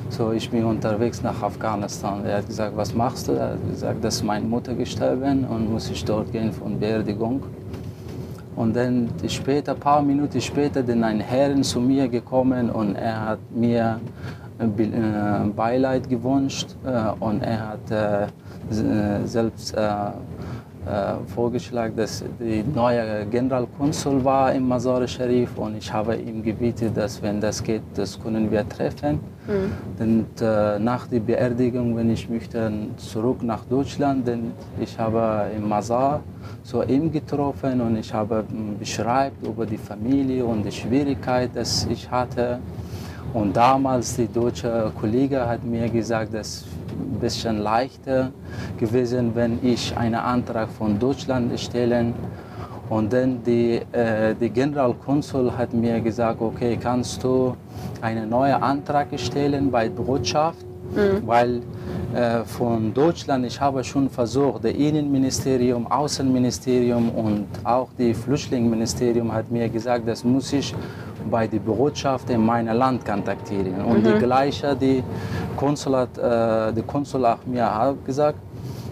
so 0.09 0.31
ich 0.31 0.49
bin 0.49 0.65
unterwegs 0.65 1.21
nach 1.21 1.41
Afghanistan. 1.41 2.25
Er 2.25 2.37
hat 2.37 2.47
gesagt, 2.47 2.75
was 2.75 2.93
machst 2.93 3.27
du? 3.27 3.33
Er 3.33 3.51
hat 3.51 3.69
gesagt, 3.69 4.03
dass 4.03 4.23
meine 4.23 4.45
Mutter 4.45 4.73
gestorben 4.73 5.45
und 5.45 5.71
muss 5.71 5.89
ich 5.89 6.03
dort 6.03 6.31
gehen 6.31 6.51
von 6.51 6.79
Beerdigung. 6.79 7.43
Und 8.55 8.75
dann 8.75 9.09
später, 9.27 9.73
ein 9.73 9.79
paar 9.79 10.01
Minuten 10.01 10.39
später, 10.39 10.81
dann 10.81 11.03
ein 11.03 11.19
Herr 11.19 11.61
zu 11.61 11.81
mir 11.81 12.07
gekommen 12.07 12.69
und 12.69 12.95
er 12.95 13.29
hat 13.29 13.39
mir 13.53 13.99
Beileid 15.55 16.09
gewünscht 16.09 16.75
äh, 16.85 17.11
und 17.19 17.41
er 17.41 17.69
hat 17.69 17.91
äh, 17.91 18.27
selbst 19.25 19.75
vorgeschlagen, 21.33 21.95
dass 21.95 22.23
die 22.39 22.63
neue 22.63 23.25
Generalkonsul 23.25 24.23
war 24.23 24.53
im 24.53 24.67
Mazar 24.67 25.07
Sharif 25.07 25.57
und 25.57 25.77
ich 25.77 25.91
habe 25.91 26.15
ihm 26.15 26.43
gebeten, 26.43 26.93
dass 26.93 27.19
wenn 27.23 27.41
das 27.41 27.63
geht, 27.63 27.81
das 27.95 28.21
können 28.21 28.51
wir 28.51 28.69
treffen. 28.69 29.19
Mhm. 29.47 29.71
Und 29.99 30.41
äh, 30.41 30.79
nach 30.79 31.07
der 31.07 31.19
Beerdigung, 31.19 31.95
wenn 31.95 32.09
ich 32.09 32.29
möchte 32.29 32.71
zurück 32.97 33.43
nach 33.43 33.63
Deutschland, 33.65 34.27
denn 34.27 34.51
ich 34.79 34.97
habe 34.97 35.47
im 35.55 35.69
Mazar 35.69 36.21
so 36.63 36.83
ihm 36.83 37.11
getroffen 37.11 37.81
und 37.81 37.97
ich 37.97 38.13
habe 38.13 38.43
beschreibt 38.79 39.45
über 39.45 39.65
die 39.65 39.77
Familie 39.77 40.45
und 40.45 40.63
die 40.63 40.71
Schwierigkeit, 40.71 41.51
dass 41.55 41.85
ich 41.89 42.09
hatte. 42.09 42.59
Und 43.35 43.53
damals, 43.53 44.15
die 44.15 44.29
deutsche 44.31 44.93
Kollege 44.97 45.45
hat 45.45 45.61
mir 45.65 45.89
gesagt, 45.89 46.33
dass 46.33 46.47
es 46.47 46.65
ein 46.89 47.19
bisschen 47.19 47.59
leichter 47.59 48.31
gewesen, 48.77 49.35
wenn 49.35 49.59
ich 49.61 49.95
einen 49.97 50.15
Antrag 50.15 50.69
von 50.69 50.97
Deutschland 50.97 51.59
stelle. 51.59 52.13
Und 52.87 53.11
dann 53.11 53.43
die, 53.43 53.81
äh, 53.91 54.33
die 54.39 54.49
Generalkonsul 54.49 55.51
hat 55.51 55.73
mir 55.73 55.99
gesagt, 55.99 56.39
okay, 56.39 56.77
kannst 56.81 57.21
du 57.25 57.57
einen 57.99 58.29
neuen 58.29 58.55
Antrag 58.63 59.07
stellen 59.17 59.69
bei 59.69 59.89
Botschaft, 59.89 60.65
mhm. 60.95 61.27
weil 61.27 61.61
äh, 62.13 62.45
von 62.45 62.93
Deutschland, 62.93 63.45
ich 63.45 63.59
habe 63.59 63.83
schon 63.83 64.09
versucht, 64.09 64.63
das 64.63 64.71
Innenministerium, 64.71 65.85
Außenministerium 65.87 67.09
und 67.09 67.47
auch 67.65 67.89
das 67.97 68.17
Flüchtlingsministerium 68.17 69.29
hat 69.33 69.51
mir 69.51 69.67
gesagt, 69.67 70.07
das 70.07 70.23
muss 70.23 70.53
ich 70.53 70.73
bei 71.29 71.47
der 71.47 71.59
Botschaft 71.59 72.29
in 72.29 72.45
meinem 72.45 72.77
Land 72.77 73.05
kontaktieren. 73.05 73.81
Und 73.83 74.03
mhm. 74.03 74.13
die 74.13 74.19
gleiche, 74.19 74.75
die 74.75 75.03
Konsulat, 75.55 76.17
äh, 76.17 76.73
die 76.73 76.83
Konsulat 76.83 77.45
mir 77.47 77.65
hat 77.65 78.05
gesagt, 78.05 78.39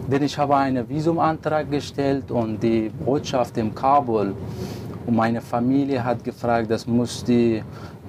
denn 0.08 0.24
ich 0.24 0.38
habe 0.38 0.56
einen 0.56 0.88
Visumantrag 0.88 1.70
gestellt 1.72 2.30
und 2.30 2.62
die 2.62 2.90
Botschaft 3.06 3.58
in 3.58 3.74
Kabul 3.74 4.34
und 5.06 5.16
meine 5.16 5.42
Familie 5.42 6.04
hat 6.04 6.24
gefragt, 6.24 6.70
das 6.70 6.88
muss 6.88 7.24
die 7.24 7.62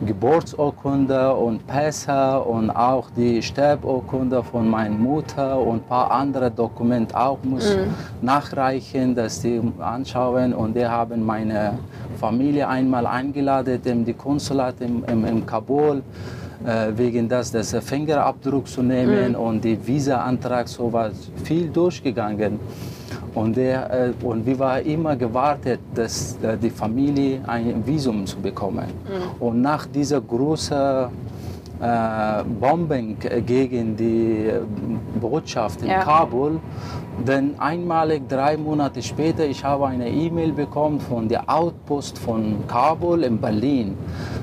Geburtsurkunde 0.04 1.34
und 1.34 1.66
Pässe 1.66 2.40
und 2.40 2.70
auch 2.70 3.08
die 3.16 3.40
Sterburkunde 3.40 4.42
von 4.42 4.68
meiner 4.68 4.94
Mutter 4.94 5.58
und 5.58 5.76
ein 5.76 5.82
paar 5.82 6.10
andere 6.10 6.50
Dokumente 6.50 7.16
auch 7.16 7.38
muss 7.44 7.76
mhm. 7.76 7.94
nachreichen, 8.20 9.14
dass 9.14 9.40
die 9.40 9.60
anschauen 9.78 10.52
und 10.52 10.74
die 10.76 10.84
haben 10.84 11.24
meine 11.24 11.78
Familie 12.18 12.66
einmal 12.68 13.06
eingeladen, 13.06 13.80
in 13.84 14.04
die 14.04 14.14
Konsulat 14.14 14.80
in, 14.80 15.04
in, 15.04 15.24
in 15.24 15.46
Kabul 15.46 16.02
äh, 16.66 16.96
wegen 16.96 17.28
das, 17.28 17.52
das 17.52 17.72
Fingerabdruck 17.84 18.66
zu 18.66 18.82
nehmen 18.82 19.30
mhm. 19.30 19.38
und 19.38 19.64
die 19.64 19.78
Visa-Antrag 19.86 20.66
so 20.66 20.92
war 20.92 21.10
viel 21.44 21.68
durchgegangen. 21.68 22.58
Und, 23.34 23.56
der, 23.56 23.90
äh, 23.90 24.24
und 24.24 24.46
wir 24.46 24.58
waren 24.58 24.84
immer 24.86 25.16
gewartet, 25.16 25.80
dass 25.94 26.38
äh, 26.42 26.56
die 26.56 26.70
Familie 26.70 27.40
ein 27.46 27.84
Visum 27.84 28.26
zu 28.26 28.38
bekommen. 28.38 28.86
Mhm. 28.86 29.44
Und 29.44 29.60
nach 29.60 29.86
dieser 29.86 30.20
großen 30.20 31.08
äh, 31.80 32.44
Bombing 32.60 33.16
gegen 33.44 33.96
die 33.96 34.50
Botschaft 35.20 35.82
in 35.82 35.88
ja. 35.88 36.00
Kabul, 36.00 36.60
dann 37.24 37.54
einmalig 37.58 38.28
drei 38.28 38.56
Monate 38.56 39.02
später, 39.02 39.44
ich 39.44 39.64
habe 39.64 39.86
eine 39.86 40.08
E-Mail 40.08 40.52
bekommen 40.52 41.00
von 41.00 41.28
der 41.28 41.48
Outpost 41.48 42.18
von 42.18 42.66
Kabul 42.66 43.24
in 43.24 43.38
Berlin. 43.38 43.96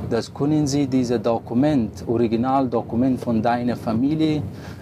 Das 0.09 0.33
können 0.33 0.67
Sie 0.67 0.87
dieses 0.87 1.21
Dokument, 1.21 2.03
Originaldokument 2.07 3.19
von 3.19 3.41
deiner 3.41 3.77
Familie 3.77 4.41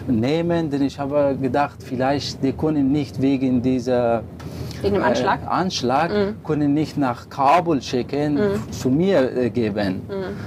nehmen, 0.10 0.70
denn 0.70 0.82
ich 0.82 1.00
habe 1.00 1.38
gedacht, 1.42 1.78
vielleicht 1.84 2.44
die 2.44 2.54
können 2.54 2.92
nicht 2.92 3.22
wegen 3.22 3.62
dieser 3.62 4.24
wegen 4.82 4.96
dem 4.96 5.04
Anschlag, 5.04 5.42
äh, 5.44 5.48
Anschlag 5.48 6.12
mhm. 6.12 6.44
können 6.44 6.74
nicht 6.74 6.98
nach 6.98 7.30
Kabul 7.30 7.82
schicken, 7.82 8.36
mhm. 8.36 8.72
zu 8.72 8.90
mir 8.90 9.36
äh, 9.36 9.50
geben. 9.50 10.02
Mhm. 10.08 10.38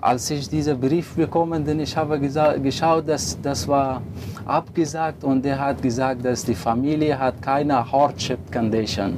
Als 0.00 0.30
ich 0.30 0.48
diesen 0.48 0.78
Brief 0.78 1.14
bekommen, 1.14 1.64
denn 1.64 1.80
ich 1.80 1.96
habe 1.96 2.18
geschaut, 2.18 3.08
dass 3.08 3.40
das 3.40 3.66
war 3.66 4.02
abgesagt 4.44 5.24
und 5.24 5.44
er 5.44 5.58
hat 5.58 5.82
gesagt, 5.82 6.24
dass 6.24 6.44
die 6.44 6.54
Familie 6.54 7.18
hat 7.18 7.40
keine 7.42 7.90
Hardship 7.90 8.38
Condition. 8.52 9.16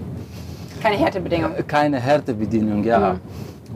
Keine 0.83 0.97
Härtebedingung. 0.97 1.50
Keine 1.67 1.99
Härtebedingung, 2.00 2.85
ja. 2.85 3.17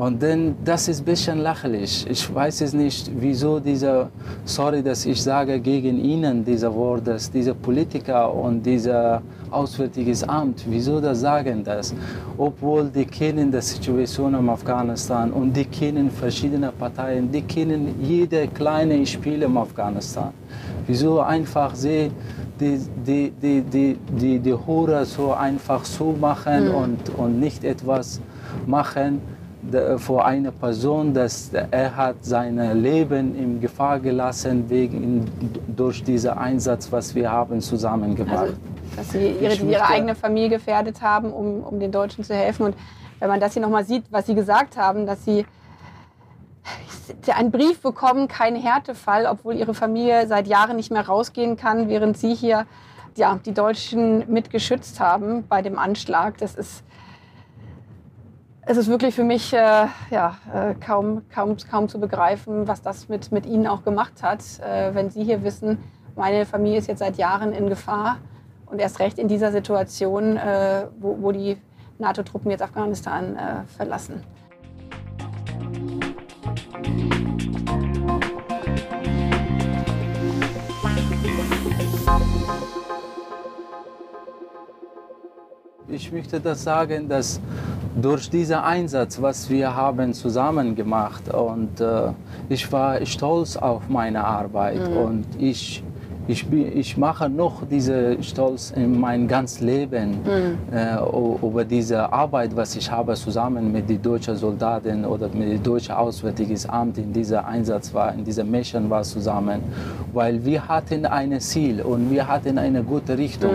Und 0.02 0.20
dann, 0.20 0.56
das 0.64 0.88
ist 0.88 1.02
ein 1.02 1.04
bisschen 1.04 1.38
lächerlich. 1.38 2.04
Ich 2.10 2.34
weiß 2.34 2.62
es 2.62 2.72
nicht, 2.72 3.08
wieso 3.20 3.60
dieser, 3.60 4.10
sorry, 4.44 4.82
dass 4.82 5.06
ich 5.06 5.22
sage 5.22 5.60
gegen 5.60 6.04
Ihnen 6.04 6.44
diese 6.44 6.74
Worte, 6.74 7.12
dass 7.12 7.30
diese 7.30 7.54
Politiker 7.54 8.34
und 8.34 8.66
dieser 8.66 9.22
Auswärtiges 9.52 10.24
Amt, 10.24 10.64
wieso 10.68 11.00
das 11.00 11.20
sagen 11.20 11.62
das? 11.62 11.94
Obwohl 12.36 12.88
die 12.88 13.04
kennen 13.04 13.52
die 13.52 13.60
Situation 13.60 14.34
in 14.34 14.48
Afghanistan 14.48 15.30
und 15.30 15.56
die 15.56 15.66
kennen 15.66 16.10
verschiedene 16.10 16.72
Parteien, 16.72 17.30
die 17.30 17.42
kennen 17.42 17.94
jede 18.02 18.48
kleine 18.48 19.06
Spiel 19.06 19.42
in 19.44 19.56
Afghanistan. 19.56 20.32
Wieso 20.84 21.20
einfach 21.20 21.76
sie 21.76 22.10
die, 22.58 22.76
die, 23.06 23.32
die, 23.40 23.60
die, 23.62 23.96
die, 24.20 24.38
die 24.40 24.54
Hure 24.66 25.04
so 25.04 25.32
einfach 25.32 25.84
so 25.84 26.12
machen 26.20 26.70
Mhm. 26.70 26.74
und, 26.74 27.18
und 27.18 27.38
nicht 27.38 27.62
etwas 27.62 28.20
machen 28.66 29.20
vor 29.98 30.24
einer 30.24 30.50
Person, 30.50 31.14
dass 31.14 31.50
er 31.70 31.96
hat 31.96 32.16
sein 32.22 32.82
Leben 32.82 33.36
in 33.36 33.60
Gefahr 33.60 34.00
gelassen 34.00 34.68
wegen 34.68 35.30
durch 35.68 36.02
diesen 36.02 36.30
Einsatz, 36.30 36.90
was 36.90 37.14
wir 37.14 37.30
haben 37.30 37.60
zusammen 37.60 38.16
gemacht. 38.16 38.38
Also, 38.38 38.54
dass 38.96 39.10
sie 39.10 39.28
ihre, 39.40 39.54
ihre 39.54 39.86
eigene 39.86 40.14
Familie 40.14 40.50
gefährdet 40.50 41.00
haben, 41.00 41.32
um, 41.32 41.62
um 41.62 41.78
den 41.78 41.92
Deutschen 41.92 42.24
zu 42.24 42.34
helfen. 42.34 42.66
Und 42.66 42.76
wenn 43.20 43.28
man 43.28 43.38
das 43.38 43.52
hier 43.52 43.62
nochmal 43.62 43.84
sieht, 43.84 44.04
was 44.10 44.26
sie 44.26 44.34
gesagt 44.34 44.76
haben, 44.76 45.06
dass 45.06 45.24
sie 45.24 45.46
einen 47.32 47.50
Brief 47.50 47.80
bekommen, 47.80 48.28
kein 48.28 48.56
Härtefall, 48.56 49.26
obwohl 49.26 49.54
ihre 49.54 49.74
Familie 49.74 50.26
seit 50.26 50.46
Jahren 50.46 50.76
nicht 50.76 50.90
mehr 50.90 51.06
rausgehen 51.06 51.56
kann, 51.56 51.88
während 51.88 52.16
sie 52.16 52.34
hier 52.34 52.66
ja, 53.16 53.38
die 53.44 53.52
Deutschen 53.52 54.30
mitgeschützt 54.32 54.98
haben 55.00 55.44
bei 55.48 55.62
dem 55.62 55.78
Anschlag. 55.78 56.38
Das 56.38 56.54
ist, 56.54 56.82
es 58.64 58.76
ist 58.76 58.88
wirklich 58.88 59.14
für 59.14 59.24
mich 59.24 59.52
äh, 59.52 59.86
ja, 60.10 60.36
äh, 60.54 60.74
kaum, 60.74 61.22
kaum, 61.28 61.56
kaum 61.68 61.88
zu 61.88 61.98
begreifen, 61.98 62.68
was 62.68 62.80
das 62.80 63.08
mit, 63.08 63.32
mit 63.32 63.44
ihnen 63.44 63.66
auch 63.66 63.82
gemacht 63.82 64.22
hat, 64.22 64.40
äh, 64.60 64.94
wenn 64.94 65.10
sie 65.10 65.24
hier 65.24 65.42
wissen, 65.42 65.78
meine 66.14 66.46
Familie 66.46 66.78
ist 66.78 66.86
jetzt 66.86 67.00
seit 67.00 67.16
Jahren 67.16 67.52
in 67.52 67.68
Gefahr 67.68 68.18
und 68.66 68.78
erst 68.80 69.00
recht 69.00 69.18
in 69.18 69.26
dieser 69.26 69.50
Situation, 69.50 70.36
äh, 70.36 70.86
wo, 71.00 71.20
wo 71.20 71.32
die 71.32 71.56
NATO-Truppen 71.98 72.50
jetzt 72.50 72.62
Afghanistan 72.62 73.36
äh, 73.36 73.64
verlassen. 73.76 74.22
Ich 85.88 86.10
möchte 86.12 86.40
das 86.40 86.62
sagen, 86.62 87.08
dass 87.08 87.40
durch 88.00 88.30
diesen 88.30 88.56
Einsatz, 88.56 89.20
was 89.20 89.48
wir 89.50 89.74
haben 89.74 90.14
zusammen 90.14 90.74
gemacht. 90.74 91.32
Und 91.32 91.80
äh, 91.80 92.08
ich 92.48 92.70
war 92.72 93.04
stolz 93.04 93.56
auf 93.56 93.82
meine 93.88 94.24
Arbeit. 94.24 94.80
Und 95.04 95.24
ich, 95.38 95.82
ich, 96.28 96.50
ich 96.52 96.96
mache 96.96 97.28
noch 97.28 97.62
diese 97.68 98.22
Stolz 98.22 98.70
in 98.74 98.98
mein 98.98 99.26
ganzes 99.26 99.60
Leben 99.60 100.18
äh, 100.72 100.96
o- 101.02 101.38
über 101.42 101.64
diese 101.64 102.10
Arbeit, 102.12 102.54
was 102.56 102.76
ich 102.76 102.90
habe 102.90 103.12
zusammen 103.14 103.70
mit 103.72 103.90
den 103.90 104.00
deutschen 104.00 104.36
Soldaten 104.36 105.04
oder 105.04 105.28
mit 105.28 105.50
dem 105.52 105.62
deutschen 105.62 105.94
Auswärtiges 105.96 106.66
Amt 106.68 106.96
in 106.98 107.12
dieser 107.12 107.44
Einsatz 107.46 107.92
war, 107.92 108.14
in 108.14 108.24
dieser 108.24 108.44
Mission 108.44 108.88
war 108.88 109.02
zusammen, 109.02 109.60
weil 110.12 110.42
wir 110.44 110.66
hatten 110.66 111.04
ein 111.06 111.38
Ziel 111.40 111.82
und 111.82 112.08
wir 112.10 112.26
hatten 112.26 112.56
eine 112.56 112.82
gute 112.84 113.18
Richtung. 113.18 113.50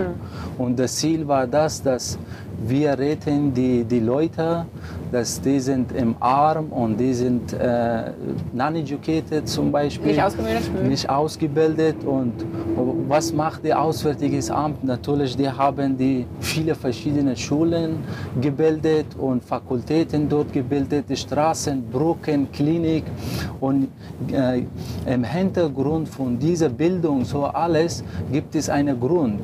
Und 0.58 0.78
das 0.78 0.94
Ziel 0.96 1.26
war 1.26 1.46
das, 1.46 1.82
dass 1.82 2.18
wir 2.66 2.98
retten 2.98 3.54
die, 3.54 3.84
die 3.84 4.00
Leute, 4.00 4.66
dass 5.12 5.40
die 5.40 5.60
sind 5.60 5.92
im 5.92 6.14
Arm 6.20 6.66
und 6.66 6.98
die 6.98 7.14
sind 7.14 7.52
äh, 7.52 8.10
non-educated 8.52 9.48
zum 9.48 9.72
Beispiel. 9.72 10.12
Nicht 10.12 10.22
ausgebildet? 10.22 10.70
Mhm. 10.82 10.88
Nicht 10.88 11.10
ausgebildet. 11.10 12.04
Und 12.04 12.32
was 13.08 13.32
macht 13.32 13.64
das 13.64 13.72
Auswärtiges 13.72 14.50
Amt? 14.50 14.84
Natürlich, 14.84 15.36
die 15.36 15.48
haben 15.48 15.96
die 15.96 16.26
viele 16.40 16.74
verschiedene 16.74 17.36
Schulen 17.36 17.98
gebildet 18.40 19.06
und 19.18 19.44
Fakultäten 19.44 20.28
dort 20.28 20.52
gebildet, 20.52 21.06
die 21.08 21.16
Straßen, 21.16 21.82
Brücken, 21.90 22.50
Klinik. 22.52 23.04
Und 23.60 23.88
äh, 24.32 24.62
im 25.06 25.24
Hintergrund 25.24 26.08
von 26.08 26.38
dieser 26.38 26.68
Bildung, 26.68 27.24
so 27.24 27.44
alles, 27.44 28.04
gibt 28.30 28.54
es 28.54 28.68
einen 28.68 28.98
Grund. 28.98 29.40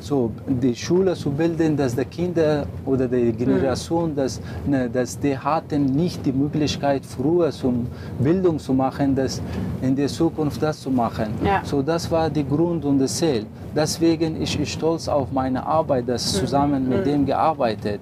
So, 0.00 0.30
die 0.46 0.74
Schule 0.74 1.14
zu 1.14 1.30
bilden, 1.30 1.76
dass 1.76 1.96
die 1.96 2.04
Kinder 2.04 2.64
oder 2.84 3.08
die 3.08 3.32
Generation, 3.32 4.14
dass, 4.14 4.40
ne, 4.64 4.88
dass 4.88 5.05
die 5.22 5.36
hatten 5.38 5.84
nicht 5.84 6.24
die 6.26 6.32
Möglichkeit, 6.32 7.02
früher 7.04 7.50
zum 7.50 7.86
Bildung 8.18 8.58
zu 8.58 8.72
machen, 8.72 9.14
dass 9.14 9.40
in 9.82 9.94
der 9.94 10.08
Zukunft 10.08 10.60
das 10.62 10.80
zu 10.80 10.90
machen. 10.90 11.28
Ja. 11.44 11.62
So, 11.64 11.82
das 11.82 12.10
war 12.10 12.28
der 12.30 12.44
Grund 12.44 12.84
und 12.84 12.98
das 12.98 13.16
Ziel. 13.16 13.46
Deswegen 13.74 14.40
ist 14.42 14.58
ich 14.58 14.72
stolz 14.72 15.08
auf 15.08 15.30
meine 15.32 15.64
Arbeit, 15.64 16.08
dass 16.08 16.32
zusammen 16.32 16.88
mit 16.88 17.06
dem 17.06 17.24
gearbeitet. 17.26 18.00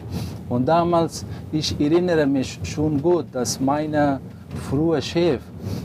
Und 0.48 0.66
damals, 0.66 1.24
ich 1.52 1.78
erinnere 1.80 2.26
mich 2.26 2.60
schon 2.62 3.00
gut, 3.00 3.26
dass 3.32 3.58
meine 3.60 4.20
früher 4.56 5.00
Chef 5.00 5.40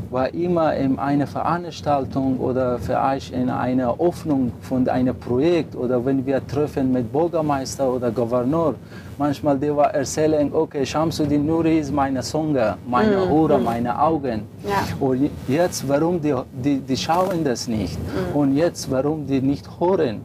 war 0.10 0.34
immer 0.34 0.76
in 0.76 0.98
einer 0.98 1.28
Veranstaltung 1.28 2.40
oder 2.40 2.80
vielleicht 2.80 3.32
in 3.34 3.50
einer 3.50 3.96
Öffnung 4.00 4.52
von 4.62 4.88
einem 4.88 5.16
Projekt 5.16 5.76
oder 5.76 6.04
wenn 6.04 6.26
wir 6.26 6.46
treffen 6.46 6.92
mit 6.92 7.12
Bürgermeister 7.12 7.92
oder 7.92 8.10
Gouverneur, 8.12 8.76
manchmal 9.18 9.58
die 9.58 9.76
war 9.76 9.94
erzählen, 9.94 10.52
okay, 10.54 10.86
Shamsuddin 10.86 11.46
Nuri 11.46 11.80
ist 11.80 11.94
meine 11.94 12.22
Zunge, 12.22 12.78
meine 12.88 13.30
Ohren, 13.30 13.64
meine 13.64 14.00
Augen. 14.00 14.42
Ja. 14.68 14.84
Und 15.00 15.30
jetzt, 15.48 15.88
warum 15.88 16.20
die, 16.22 16.34
die, 16.52 16.80
die 16.80 16.98
schauen 16.98 17.44
das 17.44 17.68
nicht? 17.68 17.98
Und 18.34 18.56
jetzt, 18.56 18.90
warum 18.90 19.28
die 19.28 19.42
nicht 19.42 19.68
hören? 19.80 20.22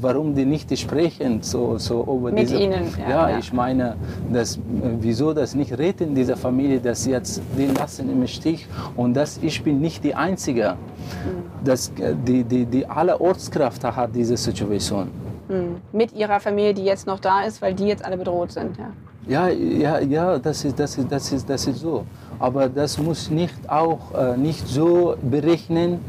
Warum 0.00 0.34
die 0.34 0.44
nicht 0.44 0.76
sprechen 0.78 1.42
so, 1.42 1.78
so 1.78 2.02
über 2.02 2.30
Mit 2.30 2.42
diese, 2.42 2.58
ihnen, 2.58 2.86
ja, 2.98 3.08
ja, 3.08 3.30
ja. 3.30 3.38
ich 3.38 3.52
meine, 3.52 3.96
das, 4.32 4.56
äh, 4.56 4.60
wieso 5.00 5.32
das 5.32 5.54
nicht 5.54 5.76
retten 5.76 6.14
dieser 6.14 6.36
Familie, 6.36 6.80
das 6.80 7.06
jetzt 7.06 7.40
die 7.56 7.66
lassen 7.66 8.10
im 8.10 8.26
Stich 8.26 8.66
und 8.96 9.14
das 9.14 9.38
ich 9.42 9.62
bin 9.62 9.80
nicht 9.80 10.02
die 10.04 10.14
Einzige. 10.14 10.74
Mhm. 10.74 11.64
Das, 11.64 11.92
äh, 11.98 12.14
die, 12.26 12.44
die, 12.44 12.66
die 12.66 12.86
alle 12.86 13.20
Ortskräfte 13.20 13.94
hat 13.94 14.14
diese 14.14 14.36
Situation. 14.36 15.10
Mhm. 15.48 15.76
Mit 15.92 16.12
ihrer 16.12 16.40
Familie, 16.40 16.74
die 16.74 16.84
jetzt 16.84 17.06
noch 17.06 17.20
da 17.20 17.42
ist, 17.42 17.62
weil 17.62 17.74
die 17.74 17.86
jetzt 17.86 18.04
alle 18.04 18.16
bedroht 18.16 18.52
sind. 18.52 18.76
Ja. 18.76 18.90
Ja, 19.26 19.48
ja, 19.48 20.00
ja, 20.00 20.38
das 20.38 20.64
ist, 20.66 20.78
das 20.78 20.98
ist, 20.98 21.10
das 21.10 21.32
ist, 21.32 21.48
das 21.48 21.66
ist 21.66 21.78
so. 21.80 22.04
Aber 22.38 22.68
das 22.68 22.98
muss 22.98 23.30
nicht 23.30 23.54
auch 23.68 24.12
äh, 24.14 24.36
nicht 24.36 24.66
so 24.68 25.16
berechnen, 25.22 26.00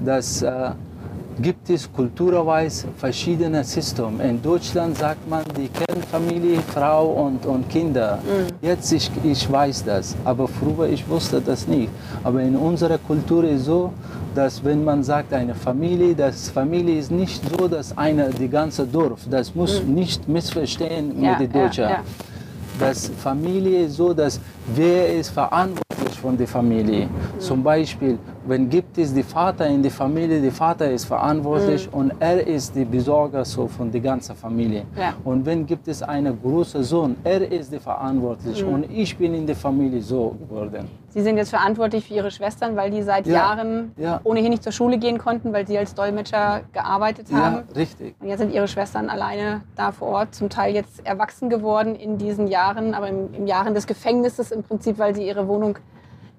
dass 0.00 0.40
äh, 0.40 0.70
gibt 1.40 1.70
es 1.70 1.90
kulturweise 1.92 2.88
verschiedene 2.96 3.64
Systeme. 3.64 4.22
In 4.24 4.42
Deutschland 4.42 4.98
sagt 4.98 5.28
man 5.28 5.44
die 5.56 5.68
Kernfamilie, 5.68 6.60
Frau 6.74 7.06
und, 7.26 7.46
und 7.46 7.68
Kinder. 7.68 8.18
Jetzt 8.60 8.92
ich, 8.92 9.10
ich 9.24 9.50
weiß 9.50 9.84
das, 9.84 10.16
aber 10.24 10.46
früher 10.48 10.88
ich 10.88 11.08
wusste 11.08 11.40
das 11.40 11.66
nicht. 11.66 11.90
Aber 12.22 12.40
in 12.42 12.56
unserer 12.56 12.98
Kultur 12.98 13.44
ist 13.44 13.64
so, 13.64 13.92
dass 14.34 14.64
wenn 14.64 14.84
man 14.84 15.02
sagt 15.02 15.32
eine 15.32 15.54
Familie, 15.54 16.14
das 16.14 16.50
Familie 16.50 16.98
ist 16.98 17.10
nicht 17.10 17.42
so, 17.50 17.68
dass 17.68 17.96
eine 17.96 18.30
die 18.30 18.48
ganze 18.48 18.86
Dorf. 18.86 19.20
Das 19.30 19.54
muss 19.54 19.82
nicht 19.82 20.28
missverstehen 20.28 21.22
Ja, 21.22 21.38
mit 21.38 21.40
den 21.40 21.58
ja, 21.58 21.66
Deutschen 21.66 21.84
ja. 21.84 22.00
dass 22.78 23.10
Familie 23.22 23.84
ist 23.86 23.96
so, 23.96 24.12
dass 24.14 24.40
wer 24.74 25.14
ist 25.14 25.30
verantwortlich 25.30 25.81
von 26.22 26.38
der 26.38 26.46
Familie. 26.46 27.08
Zum 27.38 27.62
Beispiel, 27.64 28.16
wenn 28.46 28.68
gibt 28.70 28.96
es 28.96 29.12
die 29.12 29.24
Vater 29.24 29.66
in 29.66 29.82
der 29.82 29.90
Familie, 29.90 30.40
der 30.40 30.52
Vater 30.52 30.88
ist 30.90 31.04
verantwortlich 31.04 31.88
und 31.92 32.12
er 32.20 32.46
ist 32.46 32.74
die 32.76 32.84
Besorger 32.84 33.44
so 33.44 33.66
von 33.66 33.90
der 33.90 34.00
ganzen 34.00 34.34
Familie. 34.36 34.82
Ja. 34.96 35.14
Und 35.24 35.44
wenn 35.44 35.66
gibt 35.66 35.88
es 35.88 36.00
einen 36.02 36.40
großen 36.40 36.82
Sohn, 36.84 37.16
er 37.24 37.40
ist 37.58 37.72
der 37.72 37.80
verantwortlich 37.80 38.64
und 38.64 38.82
ich 38.90 39.16
bin 39.18 39.34
in 39.34 39.46
der 39.46 39.56
Familie 39.56 40.00
so 40.00 40.36
geworden. 40.40 40.86
Sie 41.08 41.20
sind 41.20 41.36
jetzt 41.36 41.50
verantwortlich 41.50 42.06
für 42.06 42.14
Ihre 42.14 42.30
Schwestern, 42.30 42.74
weil 42.74 42.90
die 42.90 43.02
seit 43.02 43.26
Ja, 43.26 43.34
Jahren 43.34 43.92
ja. 43.98 44.20
ohnehin 44.24 44.50
nicht 44.50 44.62
zur 44.62 44.72
Schule 44.72 44.96
gehen 44.96 45.18
konnten, 45.18 45.52
weil 45.52 45.66
Sie 45.66 45.76
als 45.76 45.94
Dolmetscher 45.94 46.62
gearbeitet 46.72 47.26
haben. 47.32 47.56
Ja, 47.56 47.74
richtig. 47.76 48.14
Und 48.20 48.28
jetzt 48.28 48.38
sind 48.38 48.54
Ihre 48.54 48.66
Schwestern 48.66 49.10
alleine 49.10 49.60
da 49.76 49.92
vor 49.92 50.08
Ort, 50.08 50.34
zum 50.34 50.48
Teil 50.48 50.74
jetzt 50.74 51.04
erwachsen 51.04 51.50
geworden 51.50 51.96
in 51.96 52.16
diesen 52.16 52.46
Jahren, 52.46 52.94
aber 52.94 53.08
im, 53.08 53.34
im 53.34 53.46
Jahren 53.46 53.74
des 53.74 53.86
Gefängnisses 53.86 54.52
im 54.52 54.62
Prinzip, 54.62 54.98
weil 54.98 55.14
sie 55.14 55.26
ihre 55.26 55.46
Wohnung 55.48 55.76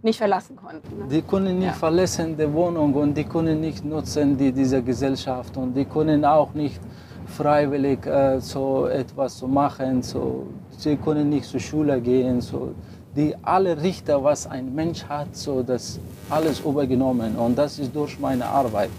nicht 0.03 0.17
verlassen 0.17 0.55
konnten. 0.55 0.99
Ne? 0.99 1.05
Die 1.09 1.21
können 1.21 1.57
nicht 1.59 1.67
Ja. 1.67 1.73
verlassen 1.73 2.35
die 2.37 2.51
Wohnung 2.53 2.93
und 2.93 3.15
die 3.15 3.23
können 3.23 3.59
nicht 3.61 3.83
nutzen 3.85 4.37
die, 4.37 4.51
diese 4.51 4.81
Gesellschaft 4.83 5.55
und 5.57 5.73
die 5.75 5.85
können 5.85 6.25
auch 6.25 6.53
nicht 6.53 6.79
freiwillig 7.27 8.05
äh, 8.05 8.39
so 8.39 8.87
etwas 8.87 9.37
zu 9.37 9.47
machen. 9.47 10.01
So, 10.03 10.47
sie 10.77 10.95
können 10.97 11.29
nicht 11.29 11.45
zur 11.45 11.59
Schule 11.59 11.99
gehen. 12.01 12.41
So, 12.41 12.73
die 13.15 13.33
alle 13.43 13.81
Richter, 13.81 14.23
was 14.23 14.45
ein 14.47 14.73
Mensch 14.73 15.03
hat, 15.05 15.35
so 15.35 15.61
das 15.63 15.99
alles 16.29 16.59
übergenommen 16.61 17.35
und 17.37 17.55
das 17.57 17.77
ist 17.79 17.95
durch 17.95 18.19
meine 18.19 18.45
Arbeit. 18.45 18.89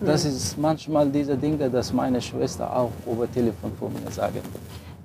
Das 0.00 0.24
ist 0.24 0.56
manchmal 0.58 1.08
diese 1.10 1.36
Dinge, 1.36 1.68
dass 1.68 1.92
meine 1.92 2.20
Schwester 2.22 2.74
auch 2.74 2.90
über 3.06 3.30
Telefon 3.30 3.70
von 3.78 3.92
mir 3.92 4.10
sagen. 4.10 4.40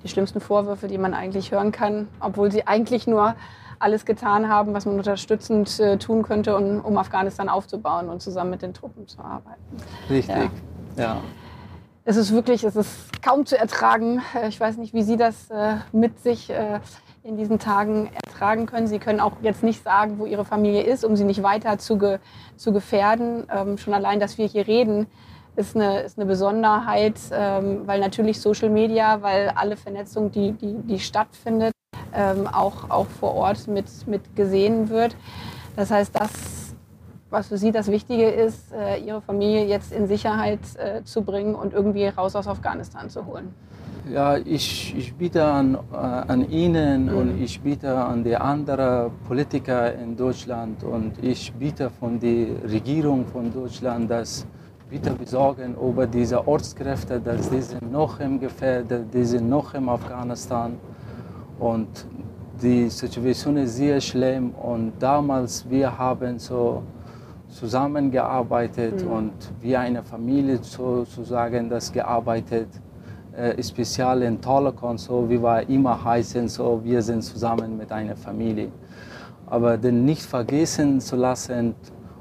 Die 0.02 0.08
schlimmsten 0.08 0.40
Vorwürfe, 0.40 0.88
die 0.88 0.96
man 0.96 1.12
eigentlich 1.12 1.52
hören 1.52 1.70
kann, 1.70 2.08
obwohl 2.20 2.50
sie 2.50 2.66
eigentlich 2.66 3.06
nur 3.06 3.34
alles 3.80 4.04
getan 4.04 4.48
haben, 4.48 4.74
was 4.74 4.86
man 4.86 4.96
unterstützend 4.96 5.80
äh, 5.80 5.96
tun 5.96 6.22
könnte, 6.22 6.56
um, 6.56 6.80
um 6.80 6.96
Afghanistan 6.98 7.48
aufzubauen 7.48 8.08
und 8.08 8.22
zusammen 8.22 8.50
mit 8.50 8.62
den 8.62 8.74
Truppen 8.74 9.08
zu 9.08 9.20
arbeiten. 9.20 9.76
Richtig, 10.08 10.50
ja. 10.96 11.02
ja. 11.02 11.20
Es 12.04 12.16
ist 12.16 12.32
wirklich, 12.32 12.62
es 12.64 12.76
ist 12.76 13.22
kaum 13.22 13.46
zu 13.46 13.58
ertragen. 13.58 14.22
Äh, 14.34 14.48
ich 14.48 14.60
weiß 14.60 14.76
nicht, 14.76 14.94
wie 14.94 15.02
Sie 15.02 15.16
das 15.16 15.50
äh, 15.50 15.76
mit 15.92 16.20
sich 16.20 16.50
äh, 16.50 16.80
in 17.22 17.36
diesen 17.36 17.58
Tagen 17.58 18.10
ertragen 18.12 18.66
können. 18.66 18.86
Sie 18.86 18.98
können 18.98 19.20
auch 19.20 19.32
jetzt 19.42 19.62
nicht 19.62 19.82
sagen, 19.82 20.18
wo 20.18 20.26
Ihre 20.26 20.44
Familie 20.44 20.82
ist, 20.82 21.04
um 21.04 21.16
sie 21.16 21.24
nicht 21.24 21.42
weiter 21.42 21.78
zu, 21.78 21.98
ge, 21.98 22.18
zu 22.56 22.72
gefährden. 22.72 23.46
Ähm, 23.54 23.78
schon 23.78 23.94
allein, 23.94 24.20
dass 24.20 24.38
wir 24.38 24.46
hier 24.46 24.66
reden, 24.66 25.06
ist 25.56 25.76
eine, 25.76 26.00
ist 26.00 26.18
eine 26.18 26.26
Besonderheit, 26.26 27.18
ähm, 27.32 27.86
weil 27.86 28.00
natürlich 28.00 28.40
Social 28.40 28.70
Media, 28.70 29.20
weil 29.22 29.50
alle 29.54 29.76
Vernetzung, 29.76 30.30
die, 30.30 30.52
die, 30.52 30.74
die 30.74 30.98
stattfindet, 30.98 31.72
ähm, 32.14 32.46
auch, 32.46 32.90
auch 32.90 33.06
vor 33.06 33.34
Ort 33.34 33.68
mit, 33.68 33.86
mit 34.06 34.36
gesehen 34.36 34.88
wird. 34.88 35.16
Das 35.76 35.90
heißt, 35.90 36.14
das, 36.18 36.30
was 37.30 37.48
für 37.48 37.58
Sie 37.58 37.72
das 37.72 37.88
Wichtige 37.88 38.28
ist, 38.28 38.72
äh, 38.72 38.98
Ihre 38.98 39.20
Familie 39.20 39.66
jetzt 39.66 39.92
in 39.92 40.06
Sicherheit 40.06 40.60
äh, 40.76 41.02
zu 41.04 41.22
bringen 41.22 41.54
und 41.54 41.72
irgendwie 41.72 42.06
raus 42.06 42.34
aus 42.34 42.48
Afghanistan 42.48 43.08
zu 43.08 43.24
holen. 43.26 43.54
Ja, 44.12 44.36
ich, 44.38 44.94
ich 44.96 45.14
bitte 45.14 45.44
an, 45.44 45.78
äh, 45.92 45.96
an 45.96 46.50
Ihnen 46.50 47.06
mhm. 47.06 47.16
und 47.16 47.40
ich 47.42 47.60
bitte 47.60 47.94
an 47.94 48.24
die 48.24 48.34
anderen 48.34 49.12
Politiker 49.28 49.94
in 49.94 50.16
Deutschland 50.16 50.82
und 50.82 51.22
ich 51.22 51.52
bitte 51.52 51.90
von 51.90 52.18
der 52.18 52.46
Regierung 52.68 53.26
von 53.26 53.52
Deutschland, 53.52 54.10
dass 54.10 54.46
bitte 54.88 55.12
besorgen 55.12 55.76
über 55.76 56.06
diese 56.06 56.46
Ortskräfte, 56.48 57.20
dass 57.20 57.48
die 57.50 57.62
sind 57.62 57.92
noch 57.92 58.18
im 58.18 58.40
Gefährdet, 58.40 59.14
die 59.14 59.24
sind 59.24 59.48
noch 59.48 59.74
im 59.74 59.88
Afghanistan 59.88 60.76
und 61.60 62.06
die 62.60 62.88
Situation 62.88 63.56
ist 63.58 63.76
sehr 63.76 64.00
schlimm 64.00 64.50
und 64.50 64.92
damals 64.98 65.68
wir 65.68 65.96
haben 65.96 66.38
so 66.38 66.82
zusammengearbeitet 67.48 69.04
mhm. 69.04 69.10
und 69.10 69.32
wie 69.60 69.76
eine 69.76 70.02
Familie 70.02 70.58
sozusagen 70.62 71.68
das 71.68 71.92
gearbeitet 71.92 72.68
äh, 73.36 73.62
speziell 73.62 74.22
in 74.22 74.40
Tolokon, 74.40 74.98
so 74.98 75.28
wie 75.28 75.40
wir 75.40 75.68
immer 75.68 76.02
heißen, 76.02 76.48
so 76.48 76.80
wir 76.82 77.02
sind 77.02 77.22
zusammen 77.22 77.76
mit 77.76 77.92
einer 77.92 78.16
Familie. 78.16 78.70
Aber 79.46 79.76
den 79.76 80.04
nicht 80.04 80.22
vergessen 80.22 81.00
zu 81.00 81.16
lassen 81.16 81.74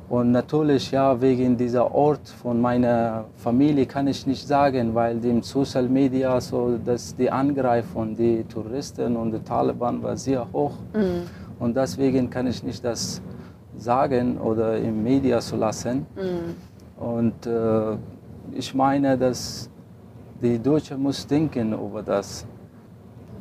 und 0.10 0.32
natürlich 0.32 0.92
ja 0.92 1.20
wegen 1.22 1.56
dieser 1.56 1.94
Ort 1.94 2.28
von 2.28 2.60
meiner 2.60 3.26
Familie 3.36 3.86
kann 3.86 4.08
ich 4.08 4.26
nicht 4.26 4.48
sagen, 4.48 4.96
weil 4.96 5.24
im 5.24 5.44
Social 5.44 5.88
Media 5.88 6.42
so 6.42 6.78
dass 6.84 7.16
die 7.16 7.30
Angreifung 7.30 8.16
die 8.16 8.44
Touristen 8.44 9.16
und 9.16 9.32
die 9.32 9.40
Taliban 9.40 10.02
war 10.02 10.18
sehr 10.18 10.46
hoch 10.52 10.74
mhm. 10.94 11.24
und 11.60 11.76
deswegen 11.76 12.30
kann 12.30 12.48
ich 12.48 12.64
nicht 12.64 12.84
das 12.84 13.22
sagen 13.78 14.38
oder 14.38 14.78
im 14.78 15.04
Media 15.04 15.40
zu 15.40 15.56
lassen. 15.56 16.06
Mhm. 16.16 17.04
Und 17.04 17.46
äh, 17.46 17.96
ich 18.54 18.74
meine, 18.74 19.18
dass 19.18 19.70
die 20.42 20.60
Deutsche 20.60 20.98
muss 20.98 21.26
denken 21.26 21.74
über 21.74 22.02
das. 22.04 22.46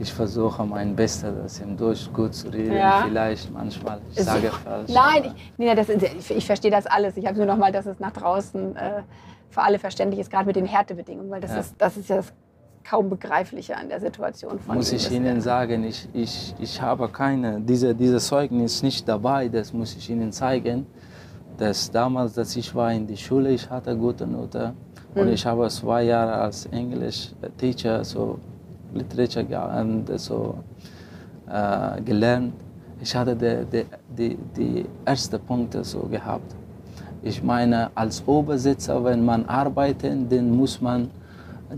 Ich 0.00 0.12
versuche 0.12 0.64
mein 0.64 0.94
Bestes, 0.94 1.34
das 1.42 1.60
im 1.60 1.76
Deutsch 1.76 2.08
gut 2.12 2.32
zu 2.34 2.48
reden. 2.48 2.74
Ja. 2.74 3.02
Vielleicht 3.06 3.52
manchmal, 3.52 4.00
ich 4.14 4.22
sage 4.22 4.50
falsch. 4.50 4.90
Nein, 4.92 5.34
ich, 5.34 5.52
nee, 5.56 5.74
das, 5.74 5.88
ich, 5.88 6.30
ich 6.30 6.46
verstehe 6.46 6.70
das 6.70 6.86
alles. 6.86 7.16
Ich 7.16 7.26
habe 7.26 7.36
nur 7.36 7.46
noch 7.46 7.56
mal, 7.56 7.72
dass 7.72 7.86
es 7.86 7.98
nach 7.98 8.12
draußen 8.12 8.76
äh, 8.76 9.02
für 9.50 9.62
alle 9.62 9.78
verständlich 9.78 10.20
ist, 10.20 10.30
gerade 10.30 10.46
mit 10.46 10.56
den 10.56 10.66
Härtebedingungen, 10.66 11.30
weil 11.30 11.40
das, 11.40 11.50
ja. 11.50 11.58
ist, 11.58 11.74
das 11.78 11.96
ist 11.96 12.08
ja 12.08 12.16
das 12.16 12.32
kaum 12.88 13.10
begreifliche 13.10 13.76
an 13.76 13.88
der 13.88 14.00
Situation. 14.00 14.58
Von 14.60 14.76
muss 14.76 14.92
ich 14.92 15.10
Ihnen 15.10 15.40
sagen, 15.40 15.84
ich, 15.84 16.08
ich, 16.12 16.54
ich 16.58 16.80
habe 16.80 17.08
keine, 17.08 17.60
diese, 17.60 17.94
diese 17.94 18.18
Zeugnis 18.18 18.82
nicht 18.82 19.06
dabei, 19.08 19.48
das 19.48 19.72
muss 19.72 19.96
ich 19.96 20.08
Ihnen 20.08 20.32
zeigen. 20.32 20.86
Dass 21.56 21.90
damals, 21.90 22.34
dass 22.34 22.54
ich 22.54 22.72
war 22.72 22.92
in 22.92 23.04
die 23.04 23.16
Schule, 23.16 23.50
ich 23.50 23.68
hatte 23.68 23.96
gute 23.96 24.24
Noten 24.26 24.74
und 25.14 25.26
mhm. 25.26 25.32
ich 25.32 25.44
habe 25.44 25.68
zwei 25.68 26.04
Jahre 26.04 26.34
als 26.34 26.66
Englisch-Teacher, 26.66 28.04
so 28.04 28.38
Literature 28.94 30.18
so, 30.18 30.58
äh, 31.48 32.00
gelernt. 32.02 32.54
Ich 33.00 33.14
hatte 33.14 33.36
die, 33.36 33.64
die, 33.72 33.86
die, 34.16 34.38
die 34.56 34.86
ersten 35.04 35.40
Punkte 35.40 35.84
so 35.84 36.00
gehabt. 36.00 36.54
Ich 37.22 37.42
meine, 37.42 37.90
als 37.94 38.22
Obersitzer, 38.26 39.02
wenn 39.04 39.24
man 39.24 39.44
arbeitet, 39.46 40.30
dann 40.30 40.50
muss 40.56 40.80
man 40.80 41.10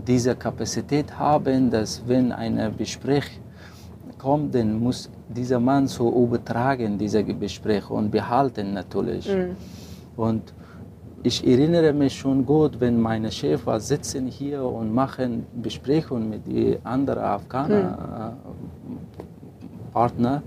diese 0.07 0.35
Kapazität 0.35 1.17
haben, 1.17 1.69
dass 1.69 2.01
wenn 2.07 2.31
ein 2.31 2.75
Gespräch 2.77 3.39
kommt, 4.17 4.55
dann 4.55 4.79
muss 4.79 5.09
dieser 5.27 5.59
Mann 5.59 5.87
so 5.87 6.09
übertragen, 6.23 6.97
diese 6.97 7.23
Gespräche 7.23 7.93
und 7.93 8.11
behalten 8.11 8.73
natürlich. 8.73 9.27
Mhm. 9.27 9.55
Und 10.15 10.53
ich 11.23 11.45
erinnere 11.45 11.93
mich 11.93 12.13
schon 12.17 12.45
gut, 12.45 12.79
wenn 12.79 12.99
meine 12.99 13.31
Chef 13.31 13.65
war 13.65 13.79
sitzen 13.79 14.27
hier 14.27 14.63
und 14.63 14.93
machen 14.93 15.45
Besprechungen 15.61 16.29
mit 16.29 16.47
den 16.47 16.85
anderen 16.85 17.23
Afghaner 17.23 18.37
hm. 18.85 18.97
Partner. 19.93 20.41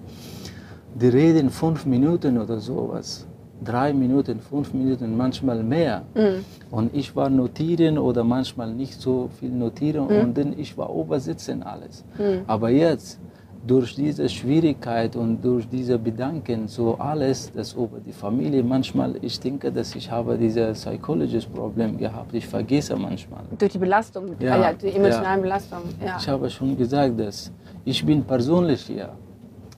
Die 0.95 1.09
reden 1.09 1.51
fünf 1.51 1.87
Minuten 1.87 2.39
oder 2.39 2.59
sowas. 2.61 3.27
Drei 3.63 3.93
Minuten, 3.93 4.41
fünf 4.41 4.73
Minuten, 4.75 5.17
manchmal 5.17 5.63
mehr. 5.63 6.03
Mhm. 6.15 6.45
Und 6.71 6.95
ich 6.95 7.15
war 7.17 7.31
notieren 7.31 7.99
oder 7.99 8.23
manchmal 8.23 8.73
nicht 8.75 9.01
so 9.01 9.31
viel 9.39 9.51
notieren 9.51 10.07
mhm. 10.09 10.21
und 10.21 10.39
dann 10.39 10.59
ich 10.59 10.77
war 10.77 10.91
obersitzen 10.91 11.63
alles. 11.63 12.05
Mhm. 12.19 12.43
Aber 12.47 12.71
jetzt 12.71 13.19
durch 13.67 13.95
diese 13.95 14.29
Schwierigkeit 14.29 15.17
und 15.17 15.43
durch 15.43 15.69
diese 15.69 15.99
Bedanken, 15.99 16.69
so 16.69 16.97
alles, 16.99 17.51
das 17.53 17.73
über 17.73 17.99
die 17.99 18.13
Familie, 18.13 18.63
manchmal, 18.63 19.17
ich 19.23 19.41
denke, 19.41 19.73
dass 19.73 19.95
ich 19.95 20.11
habe 20.11 20.37
dieses 20.37 20.81
psychologisches 20.81 21.47
Problem 21.47 21.97
gehabt. 21.97 22.35
Ich 22.35 22.47
vergesse 22.47 22.95
manchmal. 22.97 23.45
Durch 23.59 23.73
die 23.73 23.79
Belastung, 23.79 24.25
ja, 24.39 24.57
ja 24.57 24.73
die 24.73 24.89
emotionale 24.89 25.37
ja. 25.37 25.43
Belastung. 25.43 25.81
Ja. 26.05 26.17
Ich 26.19 26.29
habe 26.29 26.51
schon 26.51 26.77
gesagt, 26.77 27.19
dass 27.19 27.51
ich 27.85 28.05
bin 28.05 28.23
persönlich 28.23 28.83
hier. 28.83 29.11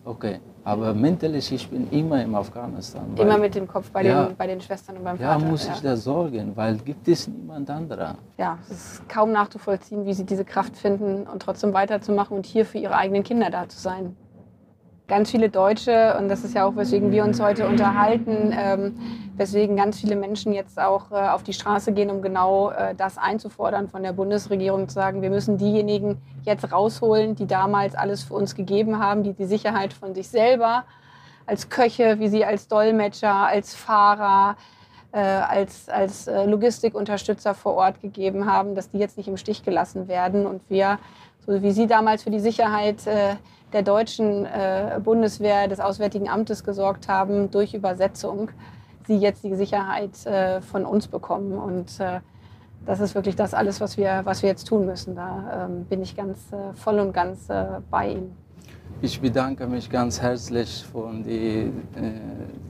Okay. 0.04 0.40
Aber 0.66 0.92
mentally, 0.94 1.38
ich 1.38 1.68
bin 1.68 1.88
immer 1.92 2.20
im 2.20 2.34
Afghanistan. 2.34 3.04
Immer 3.14 3.38
mit 3.38 3.54
dem 3.54 3.68
Kopf 3.68 3.88
bei, 3.92 4.02
ja, 4.02 4.24
den, 4.24 4.36
bei 4.36 4.48
den 4.48 4.60
Schwestern 4.60 4.96
und 4.96 5.04
beim 5.04 5.16
Vater. 5.16 5.38
Ja, 5.40 5.48
muss 5.48 5.68
ich 5.68 5.80
da 5.80 5.96
sorgen, 5.96 6.56
weil 6.56 6.74
gibt 6.78 7.06
es 7.06 7.28
niemand 7.28 7.70
anderer. 7.70 8.16
Ja, 8.36 8.58
es 8.68 8.70
ist 8.70 9.08
kaum 9.08 9.30
nachzuvollziehen, 9.30 10.04
wie 10.06 10.12
sie 10.12 10.24
diese 10.24 10.44
Kraft 10.44 10.76
finden 10.76 11.28
und 11.28 11.40
trotzdem 11.40 11.72
weiterzumachen 11.72 12.36
und 12.36 12.46
hier 12.46 12.66
für 12.66 12.78
ihre 12.78 12.96
eigenen 12.96 13.22
Kinder 13.22 13.48
da 13.48 13.68
zu 13.68 13.78
sein 13.78 14.16
ganz 15.08 15.30
viele 15.30 15.48
Deutsche, 15.48 16.16
und 16.18 16.28
das 16.28 16.44
ist 16.44 16.54
ja 16.54 16.64
auch, 16.64 16.76
weswegen 16.76 17.12
wir 17.12 17.24
uns 17.24 17.40
heute 17.40 17.66
unterhalten, 17.66 18.52
ähm, 18.52 18.98
weswegen 19.36 19.76
ganz 19.76 20.00
viele 20.00 20.16
Menschen 20.16 20.52
jetzt 20.52 20.80
auch 20.80 21.10
äh, 21.12 21.14
auf 21.14 21.42
die 21.42 21.52
Straße 21.52 21.92
gehen, 21.92 22.10
um 22.10 22.22
genau 22.22 22.70
äh, 22.70 22.94
das 22.94 23.18
einzufordern 23.18 23.88
von 23.88 24.02
der 24.02 24.12
Bundesregierung, 24.12 24.88
zu 24.88 24.94
sagen, 24.94 25.22
wir 25.22 25.30
müssen 25.30 25.58
diejenigen 25.58 26.20
jetzt 26.44 26.72
rausholen, 26.72 27.36
die 27.36 27.46
damals 27.46 27.94
alles 27.94 28.24
für 28.24 28.34
uns 28.34 28.54
gegeben 28.54 28.98
haben, 28.98 29.22
die 29.22 29.32
die 29.32 29.44
Sicherheit 29.44 29.92
von 29.92 30.14
sich 30.14 30.28
selber 30.28 30.84
als 31.46 31.68
Köche, 31.68 32.18
wie 32.18 32.28
sie 32.28 32.44
als 32.44 32.66
Dolmetscher, 32.66 33.34
als 33.34 33.74
Fahrer, 33.74 34.56
äh, 35.12 35.20
als, 35.20 35.88
als 35.88 36.26
äh, 36.26 36.44
Logistikunterstützer 36.44 37.54
vor 37.54 37.74
Ort 37.74 38.00
gegeben 38.00 38.50
haben, 38.50 38.74
dass 38.74 38.90
die 38.90 38.98
jetzt 38.98 39.16
nicht 39.16 39.28
im 39.28 39.36
Stich 39.36 39.64
gelassen 39.64 40.08
werden. 40.08 40.46
Und 40.46 40.62
wir, 40.68 40.98
so 41.46 41.62
wie 41.62 41.70
Sie 41.70 41.86
damals 41.86 42.24
für 42.24 42.30
die 42.30 42.40
Sicherheit 42.40 43.06
äh, 43.06 43.36
der 43.76 43.82
deutschen 43.82 44.46
äh, 44.46 44.98
Bundeswehr, 45.04 45.68
des 45.68 45.80
Auswärtigen 45.80 46.30
Amtes 46.30 46.64
gesorgt 46.64 47.08
haben, 47.08 47.50
durch 47.50 47.74
Übersetzung, 47.74 48.48
sie 49.06 49.18
jetzt 49.18 49.44
die 49.44 49.54
Sicherheit 49.54 50.24
äh, 50.24 50.62
von 50.62 50.86
uns 50.86 51.06
bekommen. 51.08 51.58
Und 51.58 52.00
äh, 52.00 52.20
das 52.86 53.00
ist 53.00 53.14
wirklich 53.14 53.36
das 53.36 53.52
alles, 53.52 53.78
was 53.82 53.98
wir, 53.98 54.22
was 54.24 54.40
wir 54.40 54.48
jetzt 54.48 54.66
tun 54.66 54.86
müssen. 54.86 55.14
Da 55.14 55.66
ähm, 55.66 55.84
bin 55.84 56.00
ich 56.00 56.16
ganz 56.16 56.38
voll 56.74 56.98
und 57.00 57.12
ganz 57.12 57.48
bei 57.90 58.12
Ihnen. 58.12 58.34
Ich 59.02 59.20
bedanke 59.20 59.66
mich 59.66 59.90
ganz 59.90 60.22
herzlich 60.22 60.86
für 60.90 61.10
die 61.12 61.70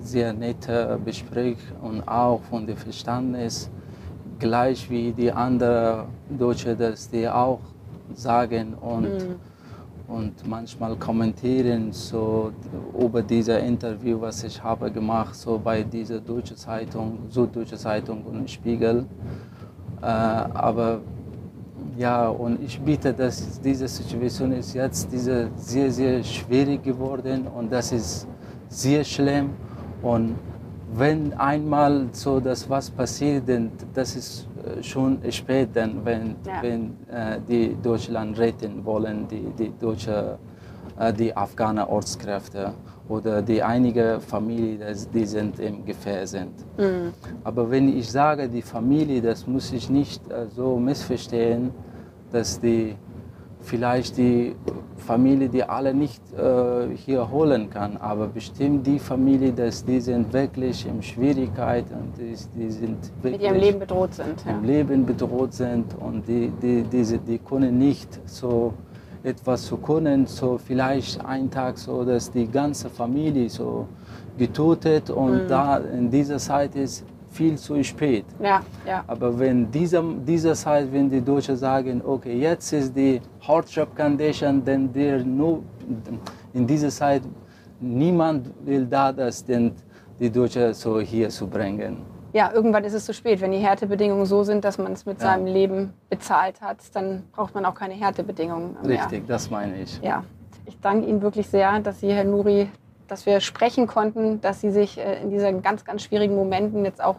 sehr 0.00 0.32
nette 0.32 0.98
Gespräch 1.04 1.58
und 1.82 2.02
auch 2.08 2.40
von 2.50 2.66
dem 2.66 2.76
Verständnis, 2.76 3.70
gleich 4.40 4.90
wie 4.90 5.12
die 5.12 5.30
anderen 5.30 6.06
Deutschen, 6.30 6.76
dass 6.76 7.08
die 7.10 7.28
auch 7.28 7.60
sagen 8.14 8.74
und 8.74 9.02
mm 9.02 9.55
und 10.08 10.46
manchmal 10.46 10.96
kommentieren 10.96 11.92
so 11.92 12.52
über 12.98 13.22
dieses 13.22 13.62
Interview, 13.62 14.20
was 14.20 14.44
ich 14.44 14.62
habe 14.62 14.90
gemacht, 14.90 15.34
so 15.34 15.58
bei 15.58 15.82
dieser 15.82 16.20
deutschen 16.20 16.56
Zeitung, 16.56 17.18
Süddeutsche 17.28 17.76
Zeitung 17.76 18.22
und 18.24 18.48
Spiegel. 18.50 19.06
Äh, 20.00 20.06
aber 20.06 21.00
ja, 21.96 22.28
und 22.28 22.62
ich 22.62 22.78
bitte, 22.80 23.12
dass 23.12 23.60
diese 23.60 23.88
Situation 23.88 24.52
ist 24.52 24.74
jetzt 24.74 25.10
diese 25.10 25.50
sehr, 25.56 25.90
sehr 25.90 26.22
schwierig 26.22 26.82
geworden 26.82 27.46
und 27.46 27.72
das 27.72 27.92
ist 27.92 28.26
sehr 28.68 29.02
schlimm 29.02 29.50
und 30.02 30.34
wenn 30.92 31.32
einmal 31.34 32.06
so 32.12 32.38
das 32.38 32.68
was 32.70 32.90
passiert, 32.90 33.48
dann 33.48 33.72
das 33.92 34.14
ist 34.14 34.46
schon 34.82 35.18
spät, 35.30 35.70
dann, 35.74 36.04
wenn, 36.04 36.36
ja. 36.46 36.62
wenn 36.62 36.96
äh, 37.10 37.40
die 37.48 37.76
Deutschland 37.82 38.38
retten 38.38 38.84
wollen, 38.84 39.26
die, 39.28 39.46
die 39.58 39.72
deutsche, 39.78 40.38
äh, 40.98 41.12
die 41.12 41.36
Afghaner 41.36 41.88
Ortskräfte. 41.88 42.72
oder 43.08 43.42
die 43.42 43.62
einige 43.62 44.20
Familie, 44.20 44.94
die 45.14 45.26
sind 45.26 45.60
im 45.60 45.84
Gefähr 45.84 46.26
sind. 46.26 46.52
Mhm. 46.76 47.12
Aber 47.44 47.70
wenn 47.70 47.96
ich 47.96 48.10
sage 48.10 48.48
die 48.48 48.62
Familie, 48.62 49.22
das 49.22 49.46
muss 49.46 49.72
ich 49.72 49.88
nicht 49.88 50.28
äh, 50.30 50.46
so 50.48 50.76
missverstehen, 50.76 51.70
dass 52.32 52.60
die 52.60 52.96
vielleicht 53.66 54.16
die 54.16 54.54
Familie, 54.96 55.48
die 55.48 55.62
alle 55.62 55.92
nicht 55.92 56.22
äh, 56.32 56.96
hier 56.96 57.30
holen 57.30 57.68
kann, 57.68 57.96
aber 57.96 58.28
bestimmt 58.28 58.86
die 58.86 58.98
Familie, 58.98 59.52
dass 59.52 59.84
die 59.84 60.00
sind 60.00 60.32
wirklich 60.32 60.86
in 60.86 61.02
Schwierigkeiten 61.02 61.94
und 61.94 62.16
die, 62.16 62.34
die 62.58 62.70
sind 62.70 62.98
wirklich 63.22 63.32
mit 63.32 63.42
ihrem 63.42 63.60
Leben 63.60 63.78
bedroht 63.78 64.14
sind. 64.14 64.44
Im 64.46 64.64
ja. 64.64 64.72
Leben 64.74 65.04
bedroht 65.04 65.52
sind 65.52 65.86
und 65.98 66.26
die, 66.26 66.52
die, 66.62 66.82
diese, 66.84 67.18
die 67.18 67.38
können 67.38 67.78
nicht 67.78 68.20
so 68.26 68.72
etwas 69.22 69.66
zu 69.66 69.76
können, 69.76 70.26
so 70.26 70.58
vielleicht 70.58 71.24
einen 71.24 71.50
Tag 71.50 71.78
so, 71.78 72.04
dass 72.04 72.30
die 72.30 72.46
ganze 72.46 72.88
Familie 72.88 73.50
so 73.50 73.88
getötet 74.38 75.10
und 75.10 75.44
mhm. 75.44 75.48
da 75.48 75.78
in 75.78 76.10
dieser 76.10 76.38
Zeit 76.38 76.76
ist 76.76 77.04
viel 77.36 77.56
zu 77.56 77.82
spät. 77.84 78.24
Ja, 78.40 78.62
ja. 78.86 79.04
Aber 79.06 79.38
wenn 79.38 79.70
dieser, 79.70 80.02
dieser 80.26 80.54
Zeit, 80.54 80.92
wenn 80.92 81.08
die 81.10 81.20
Deutschen 81.20 81.56
sagen, 81.56 82.02
okay, 82.04 82.36
jetzt 82.38 82.72
ist 82.72 82.96
die 82.96 83.20
Hardship 83.46 83.94
Condition, 83.94 84.64
dann 84.64 84.92
der 84.92 85.24
nur 85.24 85.62
in 86.54 86.66
dieser 86.66 86.88
Zeit 86.88 87.22
niemand 87.80 88.50
will 88.64 88.86
da, 88.86 89.12
dass 89.12 89.44
den, 89.44 89.72
die 90.18 90.30
Deutschen 90.30 90.72
so 90.74 91.00
hier 91.00 91.28
zu 91.28 91.46
bringen. 91.46 91.98
Ja, 92.32 92.52
irgendwann 92.52 92.84
ist 92.84 92.94
es 92.94 93.04
zu 93.04 93.14
spät. 93.14 93.40
Wenn 93.40 93.52
die 93.52 93.58
Härtebedingungen 93.58 94.26
so 94.26 94.42
sind, 94.42 94.64
dass 94.64 94.78
man 94.78 94.92
es 94.92 95.06
mit 95.06 95.20
ja. 95.20 95.26
seinem 95.26 95.46
Leben 95.46 95.92
bezahlt 96.10 96.60
hat, 96.60 96.78
dann 96.94 97.22
braucht 97.32 97.54
man 97.54 97.64
auch 97.64 97.74
keine 97.74 97.94
Härtebedingungen 97.94 98.76
mehr. 98.82 99.02
Richtig, 99.02 99.26
das 99.26 99.50
meine 99.50 99.82
ich. 99.82 100.00
Ja. 100.02 100.24
Ich 100.66 100.78
danke 100.80 101.06
Ihnen 101.06 101.22
wirklich 101.22 101.46
sehr, 101.46 101.78
dass 101.80 102.00
Sie, 102.00 102.12
Herr 102.12 102.24
Nuri, 102.24 102.68
dass 103.08 103.26
wir 103.26 103.40
sprechen 103.40 103.86
konnten, 103.86 104.40
dass 104.40 104.60
Sie 104.60 104.70
sich 104.70 104.98
äh, 104.98 105.22
in 105.22 105.30
diesen 105.30 105.62
ganz, 105.62 105.84
ganz 105.84 106.02
schwierigen 106.02 106.34
Momenten 106.34 106.84
jetzt 106.84 107.02
auch 107.02 107.16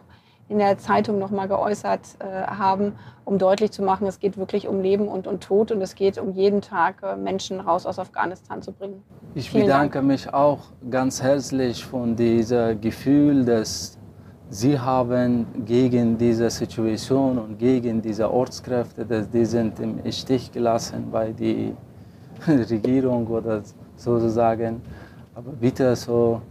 in 0.50 0.60
der 0.60 0.78
Zeitung 0.78 1.20
nochmal 1.20 1.48
geäußert 1.48 2.02
äh, 2.20 2.26
haben, 2.26 2.94
um 3.26 3.38
deutlich 3.38 3.72
zu 3.72 3.84
machen, 3.84 4.08
es 4.08 4.20
geht 4.20 4.38
wirklich 4.38 4.68
um 4.68 4.82
Leben 4.82 5.08
und, 5.08 5.28
und 5.28 5.44
Tod 5.44 5.72
und 5.72 5.82
es 5.82 5.96
geht 5.96 6.18
um 6.18 6.32
jeden 6.32 6.62
Tag 6.62 7.04
äh, 7.04 7.18
Menschen 7.18 7.60
raus 7.60 7.86
aus 7.86 8.00
Afghanistan 8.00 8.62
zu 8.62 8.72
bringen. 8.72 9.04
Ich 9.36 9.52
Vielen 9.52 9.66
bedanke 9.66 9.96
Dank. 9.96 10.08
mich 10.08 10.34
auch 10.34 10.60
ganz 10.90 11.22
herzlich 11.22 11.84
von 11.84 12.16
diesem 12.16 12.80
Gefühl, 12.80 13.44
dass 13.44 13.98
Sie 14.50 14.80
haben 14.80 15.46
gegen 15.66 16.18
diese 16.18 16.50
Situation 16.50 17.38
und 17.38 17.60
gegen 17.60 18.02
diese 18.02 18.32
Ortskräfte, 18.32 19.06
dass 19.06 19.30
die 19.30 19.44
sind 19.44 19.78
im 19.82 20.10
Stich 20.10 20.50
gelassen 20.54 21.12
bei 21.12 21.34
der 21.34 21.74
Regierung 22.48 23.28
oder 23.28 23.62
sozusagen. 23.98 24.82
Aber 25.38 25.52
bitte 25.52 25.96
so, 25.96 26.42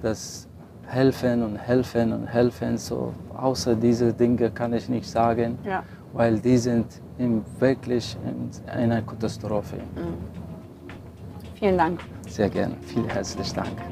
dass 0.00 0.46
helfen 0.86 1.42
und 1.42 1.56
helfen 1.56 2.12
und 2.12 2.28
helfen. 2.28 2.78
So, 2.78 3.12
außer 3.36 3.74
diese 3.74 4.12
Dinge 4.12 4.52
kann 4.52 4.72
ich 4.72 4.88
nicht 4.88 5.10
sagen, 5.10 5.58
ja. 5.64 5.82
weil 6.12 6.38
die 6.38 6.56
sind 6.56 6.86
in, 7.18 7.44
wirklich 7.58 8.16
in 8.24 8.50
einer 8.70 9.02
Katastrophe. 9.02 9.78
Mhm. 9.96 10.14
Vielen 11.54 11.76
Dank. 11.76 12.00
Sehr 12.28 12.48
gerne. 12.48 12.76
Vielen 12.82 13.08
herzlichen 13.08 13.56
Dank. 13.56 13.82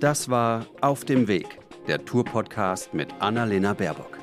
Das 0.00 0.28
war 0.28 0.66
Auf 0.80 1.04
dem 1.04 1.28
Weg, 1.28 1.46
der 1.86 2.04
Tour-Podcast 2.04 2.92
mit 2.94 3.14
Annalena 3.20 3.74
Baerbock. 3.74 4.19